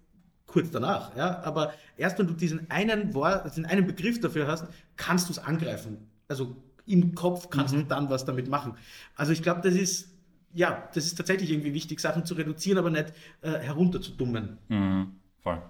kurz 0.46 0.70
danach, 0.70 1.16
ja, 1.16 1.42
aber 1.44 1.72
erst 1.96 2.18
wenn 2.18 2.26
du 2.26 2.34
diesen 2.34 2.70
einen 2.70 3.14
Wort, 3.14 3.46
diesen 3.46 3.64
einen 3.64 3.86
Begriff 3.86 4.20
dafür 4.20 4.46
hast, 4.46 4.66
kannst 4.96 5.28
du 5.28 5.32
es 5.32 5.38
angreifen. 5.38 6.10
Also 6.28 6.56
im 6.84 7.14
Kopf 7.14 7.48
kannst 7.48 7.74
mhm. 7.74 7.80
du 7.80 7.84
dann 7.84 8.10
was 8.10 8.26
damit 8.26 8.48
machen. 8.48 8.74
Also 9.14 9.32
ich 9.32 9.42
glaube, 9.42 9.62
das 9.62 9.74
ist 9.74 10.12
ja, 10.54 10.88
das 10.94 11.06
ist 11.06 11.16
tatsächlich 11.16 11.50
irgendwie 11.50 11.72
wichtig, 11.74 12.00
Sachen 12.00 12.26
zu 12.26 12.34
reduzieren, 12.34 12.78
aber 12.78 12.90
nicht 12.90 13.12
äh, 13.40 13.52
herunterzudummen. 13.52 14.58
Mhm, 14.68 15.12
voll. 15.38 15.62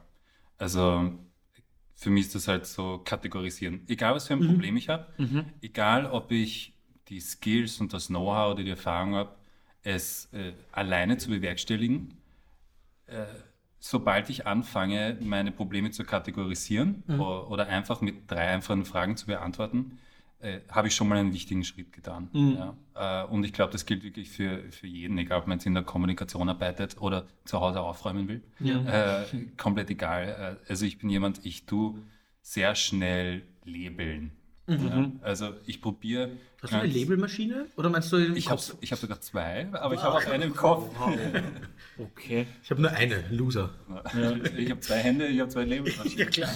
Also 0.63 1.13
für 1.97 2.11
mich 2.11 2.27
ist 2.27 2.37
das 2.37 2.47
halt 2.47 2.67
so 2.67 2.99
kategorisieren. 3.05 3.81
Egal, 3.89 4.15
was 4.15 4.29
für 4.29 4.35
ein 4.35 4.41
mhm. 4.41 4.47
Problem 4.47 4.77
ich 4.77 4.89
habe, 4.89 5.09
mhm. 5.19 5.47
egal, 5.61 6.07
ob 6.07 6.31
ich 6.31 6.73
die 7.09 7.19
Skills 7.19 7.81
und 7.81 7.93
das 7.93 8.07
Know-how 8.07 8.53
oder 8.53 8.63
die 8.63 8.71
Erfahrung 8.71 9.17
habe, 9.17 9.35
es 9.83 10.33
äh, 10.33 10.53
alleine 10.71 11.17
zu 11.17 11.31
bewerkstelligen, 11.31 12.17
äh, 13.07 13.25
sobald 13.81 14.31
ich 14.31 14.47
anfange, 14.47 15.19
meine 15.21 15.51
Probleme 15.51 15.91
zu 15.91 16.05
kategorisieren 16.05 17.03
mhm. 17.09 17.21
oder, 17.21 17.51
oder, 17.51 17.67
einfach 17.67 18.01
mit 18.01 18.31
drei 18.31 18.47
einfachen 18.47 18.85
Fragen 18.85 19.17
zu 19.17 19.27
beantworten, 19.27 19.99
äh, 20.43 20.61
habe 20.71 20.89
ich 20.89 20.95
schon 20.95 21.09
mal 21.09 21.19
einen 21.19 21.33
wichtigen 21.33 21.65
Schritt 21.65 21.93
getan. 21.93 22.29
Mhm. 22.33 22.57
Ja? 22.95 23.25
Äh, 23.25 23.27
und 23.27 23.45
ich 23.45 23.53
glaube, 23.53 23.73
das 23.73 23.87
gilt 23.87 24.03
wirklich 24.03 24.29
für, 24.29 24.71
für 24.71 24.87
jeden, 24.87 25.17
egal 25.19 25.41
ob 25.41 25.47
man 25.47 25.59
jetzt 25.59 25.67
in 25.67 25.75
der 25.75 25.85
Kommunikation 25.85 26.49
arbeitet 26.49 27.01
oder 27.01 27.27
zu 27.45 27.61
Hause 27.61 27.81
aufräumen 27.81 28.29
will. 28.29 28.43
Ja. 28.59 29.23
Äh, 29.23 29.25
komplett 29.57 29.91
egal. 29.91 30.59
Äh, 30.67 30.69
also 30.71 30.85
ich 30.85 30.99
bin 30.99 31.09
jemand, 31.11 31.45
ich 31.47 31.65
tue 31.67 32.03
sehr 32.43 32.75
schnell 32.75 33.43
labeln. 33.65 34.33
Mhm. 34.81 34.89
Ja, 35.21 35.27
also 35.27 35.51
ich 35.67 35.81
probiere. 35.81 36.31
Hast 36.63 36.73
du 36.73 36.77
eine 36.79 36.93
Labelmaschine? 36.93 37.67
Oder 37.77 37.91
meinst 37.91 38.13
du 38.13 38.19
Ich 38.19 38.49
habe 38.49 38.61
hab 38.61 38.99
sogar 38.99 39.21
zwei, 39.21 39.69
aber 39.73 39.85
wow. 39.85 39.93
ich 39.95 40.03
habe 40.03 40.17
auch 40.17 40.27
eine 40.27 40.45
im 40.45 40.55
Kopf. 40.55 40.95
okay. 41.99 42.47
Ich 42.63 42.71
habe 42.71 42.81
nur 42.81 42.91
eine, 42.93 43.25
Loser. 43.31 43.71
Ja. 44.15 44.37
Ich 44.57 44.71
habe 44.71 44.81
zwei 44.81 44.99
Hände, 44.99 45.27
ich 45.27 45.41
habe 45.41 45.51
zwei 45.51 45.65
Labelmaschinen. 45.65 46.19
ja 46.19 46.27
klar. 46.27 46.51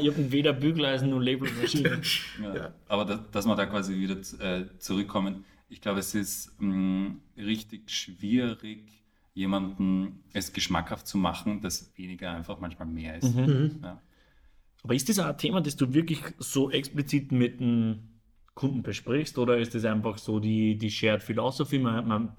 ich 0.00 0.08
habe 0.08 0.32
weder 0.32 0.52
Bügeleisen 0.52 1.10
noch 1.10 1.18
Labelmaschine. 1.20 2.00
ja. 2.54 2.72
Aber 2.86 3.04
das, 3.04 3.20
dass 3.32 3.46
wir 3.46 3.56
da 3.56 3.66
quasi 3.66 3.96
wieder 3.96 4.16
äh, 4.40 4.66
zurückkommen, 4.78 5.44
ich 5.68 5.80
glaube, 5.80 5.98
es 5.98 6.14
ist 6.14 6.52
mh, 6.60 6.74
mm, 6.74 7.20
richtig 7.38 7.90
schwierig, 7.90 9.02
jemanden 9.34 10.24
es 10.32 10.52
geschmackhaft 10.52 11.06
zu 11.06 11.18
machen, 11.18 11.60
dass 11.60 11.92
weniger 11.96 12.32
einfach 12.32 12.58
manchmal 12.60 12.88
mehr 12.88 13.16
ist. 13.16 13.34
Mhm. 13.34 13.42
mhm. 13.42 13.80
Ja. 13.82 14.00
Aber 14.82 14.94
ist 14.94 15.08
das 15.08 15.18
auch 15.18 15.26
ein 15.26 15.38
Thema, 15.38 15.60
das 15.60 15.76
du 15.76 15.92
wirklich 15.92 16.20
so 16.38 16.70
explizit 16.70 17.32
mit 17.32 17.60
dem 17.60 18.08
Kunden 18.54 18.82
besprichst 18.82 19.38
oder 19.38 19.58
ist 19.58 19.74
das 19.76 19.84
einfach 19.84 20.18
so 20.18 20.40
die, 20.40 20.76
die 20.76 20.90
Shared 20.90 21.22
Philosophy? 21.22 21.78
Man, 21.78 22.08
man, 22.08 22.32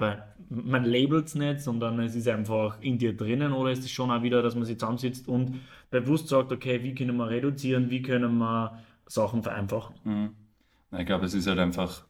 man 0.50 0.84
labelt 0.84 1.28
es 1.28 1.36
nicht, 1.36 1.62
sondern 1.62 2.00
es 2.02 2.16
ist 2.16 2.28
einfach 2.28 2.82
in 2.82 2.98
dir 2.98 3.16
drinnen 3.16 3.54
oder 3.54 3.72
ist 3.72 3.86
es 3.86 3.92
schon 3.92 4.12
auch 4.12 4.22
wieder, 4.22 4.42
dass 4.42 4.56
man 4.56 4.66
sich 4.66 4.78
zusammensitzt 4.78 5.30
und 5.30 5.62
bewusst 5.90 6.28
sagt, 6.28 6.52
okay, 6.52 6.84
wie 6.84 6.94
können 6.94 7.16
wir 7.16 7.30
reduzieren, 7.30 7.90
wie 7.90 8.02
können 8.02 8.38
wir 8.38 8.80
Sachen 9.08 9.44
vereinfachen? 9.44 9.96
Mhm. 10.04 10.30
Ich 10.98 11.06
glaube, 11.06 11.26
es 11.26 11.34
ist 11.34 11.48
halt 11.48 11.60
einfach, 11.60 12.06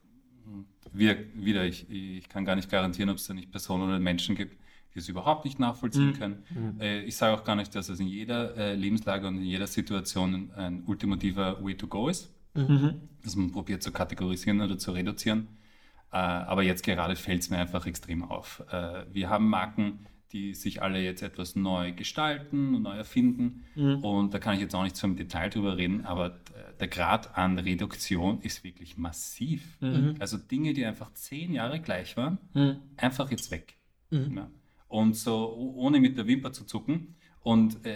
wir, 0.92 1.18
wieder, 1.36 1.66
ich, 1.66 1.90
ich 1.90 2.28
kann 2.30 2.46
gar 2.46 2.56
nicht 2.56 2.72
garantieren, 2.72 3.10
ob 3.10 3.18
es 3.18 3.28
da 3.28 3.34
nicht 3.34 3.52
Personen 3.52 3.84
oder 3.84 4.00
Menschen 4.00 4.36
gibt, 4.36 4.59
die 4.94 5.00
es 5.00 5.10
überhaupt 5.10 5.46
nicht 5.46 5.60
nachvollziehen 5.60 6.08
mhm. 6.08 6.14
können. 6.14 6.44
Mhm. 6.50 6.82
Äh, 6.82 7.02
ich 7.04 7.16
sage 7.16 7.36
auch 7.36 7.44
gar 7.44 7.56
nicht, 7.56 7.74
dass 7.76 7.90
es 7.90 8.00
in 8.00 8.08
jeder 8.08 8.56
äh, 8.58 8.76
Lebenslage 8.76 9.28
und 9.28 9.38
in 9.38 9.44
jeder 9.44 9.68
Situation 9.68 10.52
ein 10.56 10.84
ultimativer 10.86 11.64
Way 11.64 11.76
to 11.76 11.88
go 11.88 12.08
ist, 12.08 12.34
mhm. 12.56 13.02
dass 13.24 13.36
man 13.36 13.52
probiert 13.52 13.84
zu 13.84 13.92
kategorisieren 13.92 14.62
oder 14.62 14.78
zu 14.78 14.92
reduzieren. 14.92 15.48
Äh, 16.12 16.18
aber 16.18 16.64
jetzt 16.64 16.84
gerade 16.84 17.16
fällt 17.16 17.42
es 17.42 17.50
mir 17.50 17.58
einfach 17.58 17.86
extrem 17.86 18.24
auf. 18.24 18.64
Äh, 18.72 19.06
wir 19.12 19.30
haben 19.30 19.48
Marken, 19.48 20.08
die 20.32 20.54
sich 20.54 20.82
alle 20.82 21.02
jetzt 21.02 21.24
etwas 21.24 21.56
neu 21.56 21.92
gestalten 21.92 22.76
und 22.76 22.84
neu 22.84 22.96
erfinden. 22.96 23.66
Mhm. 23.76 24.04
Und 24.04 24.34
da 24.34 24.40
kann 24.40 24.56
ich 24.56 24.62
jetzt 24.62 24.76
auch 24.76 24.84
nicht 24.84 24.96
so 24.96 25.08
im 25.08 25.16
Detail 25.16 25.50
drüber 25.50 25.78
reden, 25.78 26.06
aber 26.06 26.40
der 26.80 26.88
Grad 26.88 27.36
an 27.36 27.58
Reduktion 27.58 28.40
ist 28.42 28.64
wirklich 28.64 28.96
massiv. 28.96 29.78
Mhm. 29.82 30.16
Also 30.20 30.38
Dinge, 30.38 30.74
die 30.74 30.86
einfach 30.86 31.12
zehn 31.14 31.52
Jahre 31.52 31.80
gleich 31.80 32.16
waren, 32.16 32.38
mhm. 32.54 32.78
einfach 32.96 33.32
jetzt 33.32 33.50
weg. 33.50 33.76
Mhm. 34.12 34.38
Ja 34.38 34.50
und 34.90 35.16
so 35.16 35.56
ohne 35.76 36.02
mit 36.02 36.18
der 36.18 36.28
Wimper 36.28 36.52
zu 36.52 36.66
zucken. 36.66 37.16
Und 37.42 37.86
äh, 37.86 37.96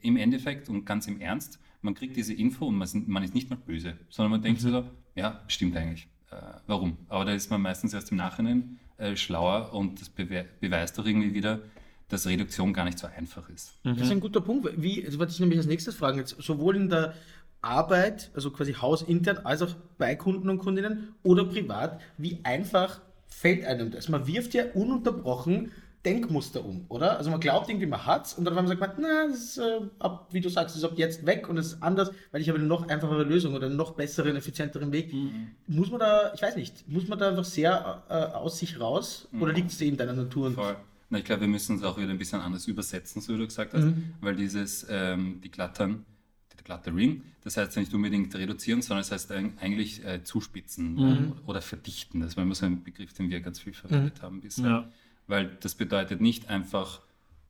im 0.00 0.16
Endeffekt 0.16 0.68
und 0.68 0.86
ganz 0.86 1.06
im 1.06 1.20
Ernst, 1.20 1.60
man 1.82 1.94
kriegt 1.94 2.16
diese 2.16 2.32
Info 2.32 2.66
und 2.66 2.76
man, 2.76 2.88
man 3.06 3.22
ist 3.22 3.34
nicht 3.34 3.50
mal 3.50 3.56
böse, 3.56 3.98
sondern 4.08 4.32
man 4.32 4.42
denkt 4.42 4.62
mhm. 4.62 4.70
so, 4.70 4.84
ja, 5.14 5.42
stimmt 5.48 5.76
eigentlich. 5.76 6.08
Äh, 6.30 6.36
warum? 6.66 6.96
Aber 7.08 7.26
da 7.26 7.32
ist 7.32 7.50
man 7.50 7.60
meistens 7.60 7.92
erst 7.92 8.10
im 8.10 8.16
Nachhinein 8.16 8.78
äh, 8.96 9.16
schlauer 9.16 9.74
und 9.74 10.00
das 10.00 10.08
bewe 10.08 10.46
beweist 10.60 10.98
doch 10.98 11.06
irgendwie 11.06 11.34
wieder, 11.34 11.60
dass 12.08 12.26
Reduktion 12.26 12.72
gar 12.72 12.84
nicht 12.84 12.98
so 12.98 13.06
einfach 13.06 13.48
ist. 13.50 13.74
Mhm. 13.84 13.96
Das 13.96 14.06
ist 14.06 14.12
ein 14.12 14.20
guter 14.20 14.40
Punkt. 14.40 14.70
Wie, 14.76 15.02
das 15.02 15.18
wollte 15.18 15.32
ich 15.32 15.40
nämlich 15.40 15.58
als 15.58 15.66
nächstes 15.66 15.94
fragen, 15.94 16.18
jetzt 16.18 16.36
sowohl 16.40 16.76
in 16.76 16.88
der 16.88 17.14
Arbeit, 17.60 18.30
also 18.34 18.50
quasi 18.50 18.72
hausintern, 18.72 19.38
als 19.38 19.62
auch 19.62 19.74
bei 19.98 20.14
Kunden 20.14 20.48
und 20.48 20.58
Kundinnen 20.58 21.14
oder 21.22 21.44
privat, 21.44 22.00
wie 22.16 22.40
einfach 22.44 23.00
fällt 23.26 23.64
einem 23.64 23.90
das? 23.90 24.08
Man 24.08 24.26
wirft 24.26 24.54
ja 24.54 24.64
ununterbrochen 24.74 25.72
Denkmuster 26.08 26.64
um, 26.64 26.86
oder? 26.88 27.18
Also 27.18 27.30
man 27.30 27.40
glaubt 27.40 27.68
irgendwie, 27.68 27.86
man 27.86 28.04
hat's 28.06 28.34
und 28.34 28.44
dann 28.44 28.66
sagt 28.66 28.80
man, 28.80 28.90
na, 29.00 29.26
das 29.28 29.38
ist, 29.38 29.58
äh, 29.58 29.80
ab, 29.98 30.28
wie 30.32 30.40
du 30.40 30.48
sagst, 30.48 30.76
ist 30.76 30.84
ab 30.84 30.92
jetzt 30.96 31.26
weg 31.26 31.48
und 31.48 31.58
es 31.58 31.74
ist 31.74 31.82
anders, 31.82 32.10
weil 32.32 32.40
ich 32.40 32.48
habe 32.48 32.58
eine 32.58 32.66
noch 32.66 32.88
einfachere 32.88 33.24
Lösung 33.24 33.54
oder 33.54 33.66
einen 33.66 33.76
noch 33.76 33.92
besseren, 33.92 34.36
effizienteren 34.36 34.92
Weg. 34.92 35.12
Mhm. 35.12 35.48
Muss 35.66 35.90
man 35.90 36.00
da, 36.00 36.32
ich 36.34 36.42
weiß 36.42 36.56
nicht, 36.56 36.88
muss 36.88 37.06
man 37.08 37.18
da 37.18 37.30
einfach 37.30 37.44
sehr 37.44 38.02
äh, 38.08 38.14
aus 38.14 38.58
sich 38.58 38.80
raus 38.80 39.28
mhm. 39.32 39.42
oder 39.42 39.52
liegt 39.52 39.70
es 39.70 39.80
in 39.80 39.96
deiner 39.96 40.14
Natur? 40.14 40.50
Voll. 40.52 40.76
Na, 41.10 41.18
ich 41.18 41.24
glaube, 41.24 41.42
wir 41.42 41.48
müssen 41.48 41.76
es 41.76 41.82
auch 41.82 41.98
wieder 41.98 42.10
ein 42.10 42.18
bisschen 42.18 42.40
anders 42.40 42.66
übersetzen, 42.66 43.22
so 43.22 43.34
wie 43.34 43.38
du 43.38 43.46
gesagt 43.46 43.72
hast, 43.72 43.84
mhm. 43.84 44.14
weil 44.20 44.36
dieses, 44.36 44.86
ähm, 44.90 45.40
die 45.42 45.50
Glattern, 45.50 46.04
die 46.58 46.64
Glattering, 46.64 47.22
das 47.44 47.56
heißt 47.56 47.76
ja 47.76 47.80
nicht 47.80 47.94
unbedingt 47.94 48.34
reduzieren, 48.34 48.82
sondern 48.82 49.00
es 49.00 49.08
das 49.08 49.30
heißt 49.30 49.60
eigentlich 49.60 50.04
äh, 50.04 50.22
zuspitzen 50.22 50.94
mhm. 50.94 51.32
oder 51.46 51.62
verdichten. 51.62 52.20
Das 52.20 52.36
war 52.36 52.44
immer 52.44 52.54
so 52.54 52.66
ein 52.66 52.82
Begriff, 52.82 53.14
den 53.14 53.30
wir 53.30 53.40
ganz 53.40 53.60
viel 53.60 53.72
verwendet 53.72 54.18
mhm. 54.18 54.22
haben 54.22 54.40
bisher. 54.40 54.66
Ja. 54.66 54.88
Weil 55.28 55.56
das 55.60 55.76
bedeutet 55.76 56.20
nicht 56.20 56.50
einfach 56.50 57.00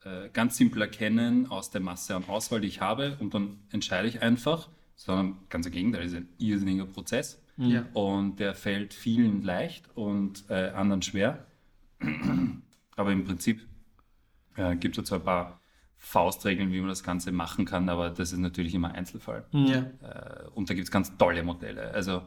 äh, 0.04 0.28
ganz 0.32 0.56
simpel 0.56 0.82
erkennen 0.82 1.50
aus 1.50 1.70
der 1.70 1.80
Masse 1.80 2.14
an 2.14 2.24
Auswahl, 2.28 2.60
die 2.60 2.68
ich 2.68 2.80
habe 2.80 3.16
und 3.20 3.32
dann 3.34 3.58
entscheide 3.70 4.06
ich 4.06 4.20
einfach, 4.20 4.68
sondern 4.94 5.38
ganz 5.48 5.66
im 5.66 5.72
Gegenteil, 5.72 6.02
das 6.02 6.12
ist 6.12 6.18
ein 6.18 6.28
irrsinniger 6.38 6.84
Prozess. 6.84 7.40
Ja. 7.56 7.84
Und 7.92 8.36
der 8.38 8.54
fällt 8.54 8.94
vielen 8.94 9.42
leicht 9.42 9.84
und 9.96 10.44
äh, 10.48 10.70
anderen 10.70 11.02
schwer. 11.02 11.44
Aber 12.96 13.10
im 13.10 13.24
Prinzip 13.24 13.66
äh, 14.56 14.76
gibt 14.76 14.96
es 14.96 15.04
zwar 15.04 15.18
ein 15.18 15.24
paar 15.24 15.60
Faustregeln, 15.96 16.72
wie 16.72 16.78
man 16.78 16.88
das 16.88 17.02
Ganze 17.02 17.32
machen 17.32 17.64
kann, 17.64 17.88
aber 17.88 18.10
das 18.10 18.32
ist 18.32 18.38
natürlich 18.38 18.74
immer 18.74 18.94
Einzelfall. 18.94 19.44
Ja. 19.50 19.78
Äh, 19.78 20.48
und 20.54 20.70
da 20.70 20.74
gibt 20.74 20.86
es 20.86 20.90
ganz 20.92 21.16
tolle 21.16 21.42
Modelle. 21.42 21.90
Also 21.92 22.22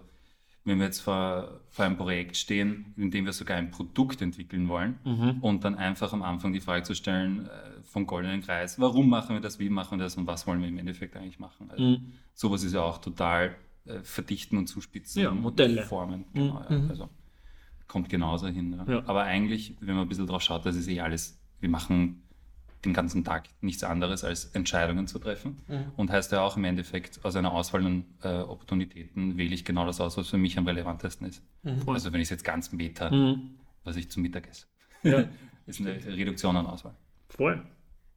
wenn 0.63 0.77
wir 0.77 0.85
jetzt 0.85 0.99
vor, 0.99 1.61
vor 1.69 1.85
einem 1.85 1.97
Projekt 1.97 2.37
stehen, 2.37 2.93
in 2.95 3.09
dem 3.09 3.25
wir 3.25 3.33
sogar 3.33 3.57
ein 3.57 3.71
Produkt 3.71 4.21
entwickeln 4.21 4.67
wollen 4.67 4.99
mhm. 5.03 5.37
und 5.41 5.63
dann 5.63 5.75
einfach 5.75 6.13
am 6.13 6.21
Anfang 6.21 6.53
die 6.53 6.59
Frage 6.59 6.83
zu 6.83 6.93
stellen 6.93 7.47
äh, 7.47 7.81
vom 7.83 8.05
goldenen 8.05 8.41
Kreis, 8.41 8.79
warum 8.79 9.09
machen 9.09 9.35
wir 9.35 9.41
das, 9.41 9.59
wie 9.59 9.69
machen 9.69 9.97
wir 9.97 10.03
das 10.03 10.17
und 10.17 10.27
was 10.27 10.45
wollen 10.45 10.61
wir 10.61 10.67
im 10.67 10.77
Endeffekt 10.77 11.15
eigentlich 11.17 11.39
machen. 11.39 11.71
Also 11.71 11.83
mhm. 11.83 12.13
sowas 12.33 12.63
ist 12.63 12.73
ja 12.73 12.81
auch 12.81 12.99
total 12.99 13.55
äh, 13.85 13.99
verdichten 14.03 14.57
und 14.57 14.67
zuspitzen. 14.67 15.23
Ja, 15.23 15.31
Modelle. 15.31 15.83
Formen. 15.83 16.25
Genau, 16.33 16.63
mhm. 16.69 16.83
ja. 16.83 16.89
Also 16.89 17.09
kommt 17.87 18.09
genauso 18.09 18.47
hin. 18.47 18.73
Ja. 18.87 18.93
Ja. 18.93 19.03
Aber 19.07 19.23
eigentlich, 19.23 19.75
wenn 19.79 19.95
man 19.95 20.05
ein 20.05 20.09
bisschen 20.09 20.27
drauf 20.27 20.41
schaut, 20.41 20.65
das 20.65 20.75
ist 20.75 20.87
eh 20.87 21.01
alles, 21.01 21.39
wir 21.59 21.69
machen 21.69 22.23
den 22.85 22.93
ganzen 22.93 23.23
Tag 23.23 23.49
nichts 23.61 23.83
anderes 23.83 24.23
als 24.23 24.45
Entscheidungen 24.45 25.07
zu 25.07 25.19
treffen. 25.19 25.57
Mhm. 25.67 25.91
Und 25.97 26.11
heißt 26.11 26.31
ja 26.31 26.41
auch 26.41 26.57
im 26.57 26.63
Endeffekt, 26.63 27.19
aus 27.23 27.35
einer 27.35 27.51
Auswahl 27.51 27.85
an 27.85 28.05
äh, 28.23 28.39
Opportunitäten 28.39 29.37
wähle 29.37 29.53
ich 29.53 29.65
genau 29.65 29.85
das 29.85 30.01
aus, 30.01 30.17
was 30.17 30.29
für 30.29 30.37
mich 30.37 30.57
am 30.57 30.67
relevantesten 30.67 31.27
ist. 31.27 31.43
Mhm. 31.63 31.87
Also 31.87 32.11
wenn 32.13 32.21
ich 32.21 32.25
es 32.25 32.31
jetzt 32.31 32.43
ganz 32.43 32.71
meta, 32.71 33.11
mhm. 33.11 33.55
was 33.83 33.95
ich 33.95 34.09
zum 34.09 34.23
Mittag 34.23 34.49
esse, 34.49 34.65
ja. 35.03 35.25
ist 35.65 35.79
eine 35.79 35.93
Reduktion 36.05 36.55
an 36.55 36.65
Auswahl. 36.65 36.95
Voll. 37.29 37.63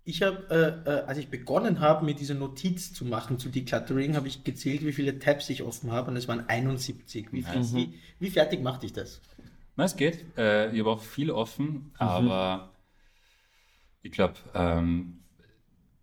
Ich 0.07 0.23
habe, 0.23 0.83
äh, 0.87 0.91
äh, 0.91 1.05
als 1.07 1.17
ich 1.17 1.29
begonnen 1.29 1.81
habe, 1.81 2.05
mir 2.05 2.15
diese 2.15 2.35
Notiz 2.35 2.93
zu 2.93 3.07
machen 3.07 3.39
zu 3.39 3.49
Decluttering, 3.49 4.17
habe 4.17 4.29
ich 4.29 4.45
gezählt, 4.45 4.85
wie 4.85 4.93
viele 4.93 5.19
Tabs 5.19 5.49
ich 5.49 5.63
offen 5.63 5.93
habe 5.93 6.11
und 6.11 6.17
es 6.17 6.29
waren 6.29 6.47
71. 6.47 7.33
Wie, 7.33 7.43
viel, 7.43 7.61
mhm. 7.61 7.75
wie, 7.75 7.95
wie 8.19 8.31
fertig 8.31 8.63
macht 8.63 8.83
dich 8.83 8.93
das? 8.93 9.23
Na, 9.77 9.85
es 9.85 9.97
geht. 9.97 10.25
Äh, 10.37 10.73
ich 10.73 10.81
habe 10.81 10.91
auch 10.91 11.01
viel 11.01 11.31
offen, 11.31 11.67
mhm. 11.67 11.91
aber 11.97 12.74
ich 14.05 14.13
glaube, 14.13 14.35
ähm, 14.55 15.21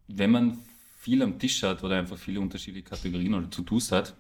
wenn 0.07 0.31
man 0.31 0.57
viel 0.97 1.21
am 1.21 1.39
Tisch 1.39 1.63
hat 1.63 1.83
oder 1.83 1.97
einfach 1.97 2.17
viele 2.17 2.41
unterschiedliche 2.41 2.89
Kategorien 2.89 3.33
oder 3.35 3.49
To-Dos 3.49 3.91
hat, 3.91 4.15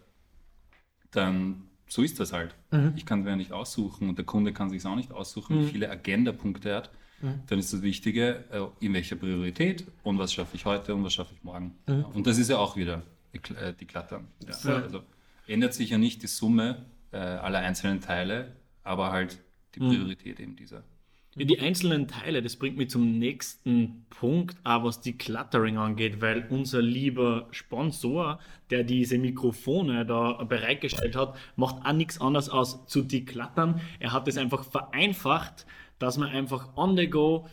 dann 1.09 1.63
so 1.87 2.03
ist 2.03 2.19
das 2.19 2.31
halt. 2.31 2.55
Mhm. 2.71 2.93
Ich 2.95 3.05
kann 3.05 3.19
es 3.19 3.25
mir 3.25 3.31
ja 3.31 3.35
nicht 3.35 3.51
aussuchen 3.51 4.07
und 4.07 4.17
der 4.17 4.25
Kunde 4.25 4.53
kann 4.53 4.69
sich 4.69 4.85
auch 4.85 4.95
nicht 4.95 5.11
aussuchen, 5.11 5.57
mhm. 5.57 5.61
wie 5.61 5.71
viele 5.71 5.89
Agenda-Punkte 5.89 6.69
er 6.69 6.77
hat. 6.77 6.91
Mhm. 7.21 7.41
Dann 7.47 7.59
ist 7.59 7.73
das 7.73 7.81
Wichtige, 7.81 8.45
äh, 8.51 8.85
in 8.85 8.93
welcher 8.93 9.15
Priorität 9.15 9.85
und 10.03 10.19
was 10.19 10.31
schaffe 10.31 10.55
ich 10.55 10.65
heute 10.65 10.93
und 10.93 11.03
was 11.03 11.13
schaffe 11.13 11.33
ich 11.33 11.43
morgen. 11.43 11.75
Mhm. 11.87 12.05
Und 12.13 12.27
das 12.27 12.37
ist 12.37 12.49
ja 12.49 12.59
auch 12.59 12.77
wieder 12.77 13.01
die, 13.33 13.55
äh, 13.55 13.73
die 13.73 13.85
Klattern. 13.85 14.27
Ja. 14.47 14.75
Also 14.75 15.01
ändert 15.47 15.73
sich 15.73 15.89
ja 15.89 15.97
nicht 15.97 16.21
die 16.21 16.27
Summe 16.27 16.85
äh, 17.11 17.17
aller 17.17 17.59
einzelnen 17.59 17.99
Teile, 17.99 18.55
aber 18.83 19.11
halt 19.11 19.39
die 19.75 19.81
mhm. 19.81 19.89
Priorität 19.89 20.39
eben 20.39 20.55
dieser. 20.55 20.83
Die 21.35 21.61
einzelnen 21.61 22.09
Teile, 22.09 22.41
das 22.41 22.57
bringt 22.57 22.75
mich 22.75 22.89
zum 22.89 23.17
nächsten 23.17 24.05
Punkt, 24.09 24.57
auch 24.65 24.83
was 24.83 24.99
die 24.99 25.17
Cluttering 25.17 25.77
angeht, 25.77 26.19
weil 26.19 26.45
unser 26.49 26.81
lieber 26.81 27.47
Sponsor, 27.51 28.37
der 28.69 28.83
diese 28.83 29.17
Mikrofone 29.17 30.05
da 30.05 30.43
bereitgestellt 30.43 31.15
hat, 31.15 31.37
macht 31.55 31.85
auch 31.85 31.93
nichts 31.93 32.19
anderes 32.19 32.49
als 32.49 32.85
zu 32.87 33.01
decluttern. 33.01 33.79
Er 33.99 34.11
hat 34.11 34.27
es 34.27 34.37
einfach 34.37 34.65
vereinfacht, 34.65 35.65
dass 35.99 36.17
man 36.17 36.27
einfach 36.29 36.75
on 36.75 36.97
the 36.97 37.07
go 37.07 37.47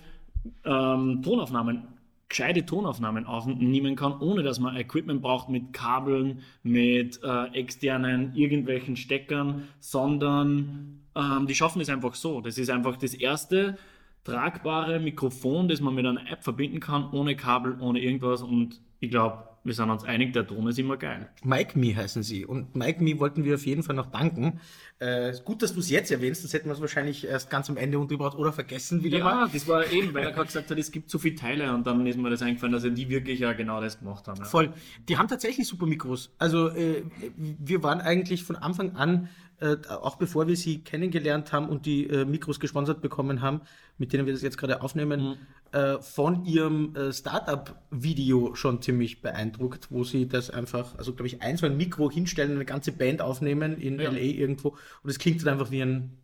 ähm, 0.64 1.22
Tonaufnahmen 1.22 1.84
gescheite 2.28 2.66
Tonaufnahmen 2.66 3.26
aufnehmen 3.26 3.96
kann, 3.96 4.20
ohne 4.20 4.42
dass 4.42 4.60
man 4.60 4.76
Equipment 4.76 5.22
braucht 5.22 5.48
mit 5.48 5.72
Kabeln, 5.72 6.42
mit 6.62 7.20
äh, 7.22 7.44
externen 7.54 8.34
irgendwelchen 8.34 8.96
Steckern, 8.96 9.68
sondern 9.80 11.00
ähm, 11.14 11.46
die 11.46 11.54
schaffen 11.54 11.80
es 11.80 11.88
einfach 11.88 12.14
so. 12.14 12.40
Das 12.40 12.58
ist 12.58 12.70
einfach 12.70 12.96
das 12.96 13.14
erste 13.14 13.78
tragbare 14.24 15.00
Mikrofon, 15.00 15.68
das 15.68 15.80
man 15.80 15.94
mit 15.94 16.04
einer 16.04 16.30
App 16.30 16.44
verbinden 16.44 16.80
kann, 16.80 17.10
ohne 17.12 17.34
Kabel, 17.34 17.78
ohne 17.80 18.00
irgendwas. 18.00 18.42
Und 18.42 18.80
ich 19.00 19.10
glaube, 19.10 19.47
wir 19.64 19.74
sind 19.74 19.90
uns 19.90 20.04
einig, 20.04 20.32
der 20.32 20.46
Ton 20.46 20.66
ist 20.68 20.78
immer 20.78 20.96
geil. 20.96 21.28
Mike 21.44 21.78
Me 21.78 21.94
heißen 21.94 22.22
sie. 22.22 22.46
Und 22.46 22.74
Mike 22.76 23.02
Me 23.02 23.18
wollten 23.18 23.44
wir 23.44 23.54
auf 23.54 23.66
jeden 23.66 23.82
Fall 23.82 23.96
noch 23.96 24.06
danken. 24.06 24.60
Äh, 24.98 25.32
gut, 25.44 25.62
dass 25.62 25.74
du 25.74 25.80
es 25.80 25.90
jetzt 25.90 26.10
erwähnst, 26.10 26.42
das 26.42 26.52
hätten 26.52 26.68
wir 26.68 26.72
es 26.72 26.80
wahrscheinlich 26.80 27.26
erst 27.26 27.50
ganz 27.50 27.70
am 27.70 27.76
Ende 27.76 27.98
untergebracht 27.98 28.36
oder 28.36 28.52
vergessen 28.52 29.02
wieder 29.04 29.18
ja, 29.18 29.24
mal. 29.24 29.50
das 29.52 29.68
war 29.68 29.90
eben, 29.92 30.12
weil 30.12 30.24
er 30.24 30.32
gerade 30.32 30.46
gesagt 30.46 30.70
hat, 30.70 30.78
es 30.78 30.90
gibt 30.90 31.08
so 31.10 31.18
viele 31.18 31.36
Teile 31.36 31.72
und 31.72 31.86
dann 31.86 32.04
ist 32.06 32.18
mir 32.18 32.30
das 32.30 32.42
eingefallen, 32.42 32.72
dass 32.72 32.82
die 32.82 33.08
wirklich 33.08 33.40
ja 33.40 33.52
genau 33.52 33.80
das 33.80 33.98
gemacht 34.00 34.26
haben. 34.26 34.38
Ja. 34.38 34.44
Voll. 34.44 34.72
Die 35.08 35.16
haben 35.16 35.28
tatsächlich 35.28 35.68
super 35.68 35.86
Mikros. 35.86 36.34
Also 36.38 36.68
äh, 36.68 37.04
wir 37.36 37.82
waren 37.82 38.00
eigentlich 38.00 38.42
von 38.42 38.56
Anfang 38.56 38.96
an 38.96 39.28
äh, 39.60 39.76
auch 39.88 40.16
bevor 40.16 40.46
wir 40.46 40.56
sie 40.56 40.80
kennengelernt 40.84 41.52
haben 41.52 41.68
und 41.68 41.84
die 41.84 42.06
äh, 42.08 42.24
Mikros 42.24 42.60
gesponsert 42.60 43.00
bekommen 43.00 43.40
haben, 43.40 43.62
mit 43.96 44.12
denen 44.12 44.24
wir 44.24 44.32
das 44.32 44.42
jetzt 44.42 44.56
gerade 44.56 44.82
aufnehmen, 44.82 45.36
mhm. 45.72 45.78
äh, 45.78 45.98
von 46.00 46.44
ihrem 46.44 46.94
äh, 46.94 47.12
Startup-Video 47.12 48.54
schon 48.54 48.80
ziemlich 48.82 49.20
beeindruckt, 49.20 49.90
wo 49.90 50.04
sie 50.04 50.28
das 50.28 50.50
einfach, 50.50 50.96
also 50.96 51.12
glaube 51.12 51.26
ich, 51.26 51.42
ein, 51.42 51.56
so 51.56 51.66
ein 51.66 51.76
Mikro 51.76 52.08
hinstellen, 52.08 52.52
eine 52.52 52.64
ganze 52.64 52.92
Band 52.92 53.20
aufnehmen 53.20 53.78
in 53.78 53.98
ja. 53.98 54.10
LA 54.10 54.18
irgendwo 54.18 54.76
und 55.02 55.10
es 55.10 55.18
klingt 55.18 55.44
dann 55.44 55.54
einfach 55.54 55.72
wie 55.72 55.82
ein 55.82 56.16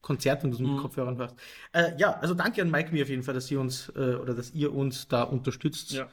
Konzert, 0.00 0.42
wenn 0.42 0.50
du 0.50 0.56
es 0.56 0.62
mit 0.62 0.70
mhm. 0.70 0.78
Kopfhörern 0.78 1.18
hörst. 1.18 1.36
Äh, 1.72 1.92
ja, 1.98 2.12
also 2.20 2.32
danke 2.32 2.62
an 2.62 2.70
Mike 2.70 2.92
mir 2.92 3.02
auf 3.02 3.10
jeden 3.10 3.22
Fall, 3.22 3.34
dass 3.34 3.50
ihr 3.50 3.60
uns 3.60 3.92
äh, 3.96 4.14
oder 4.14 4.32
dass 4.32 4.54
ihr 4.54 4.72
uns 4.72 5.08
da 5.08 5.24
unterstützt. 5.24 5.92
Ja. 5.92 6.08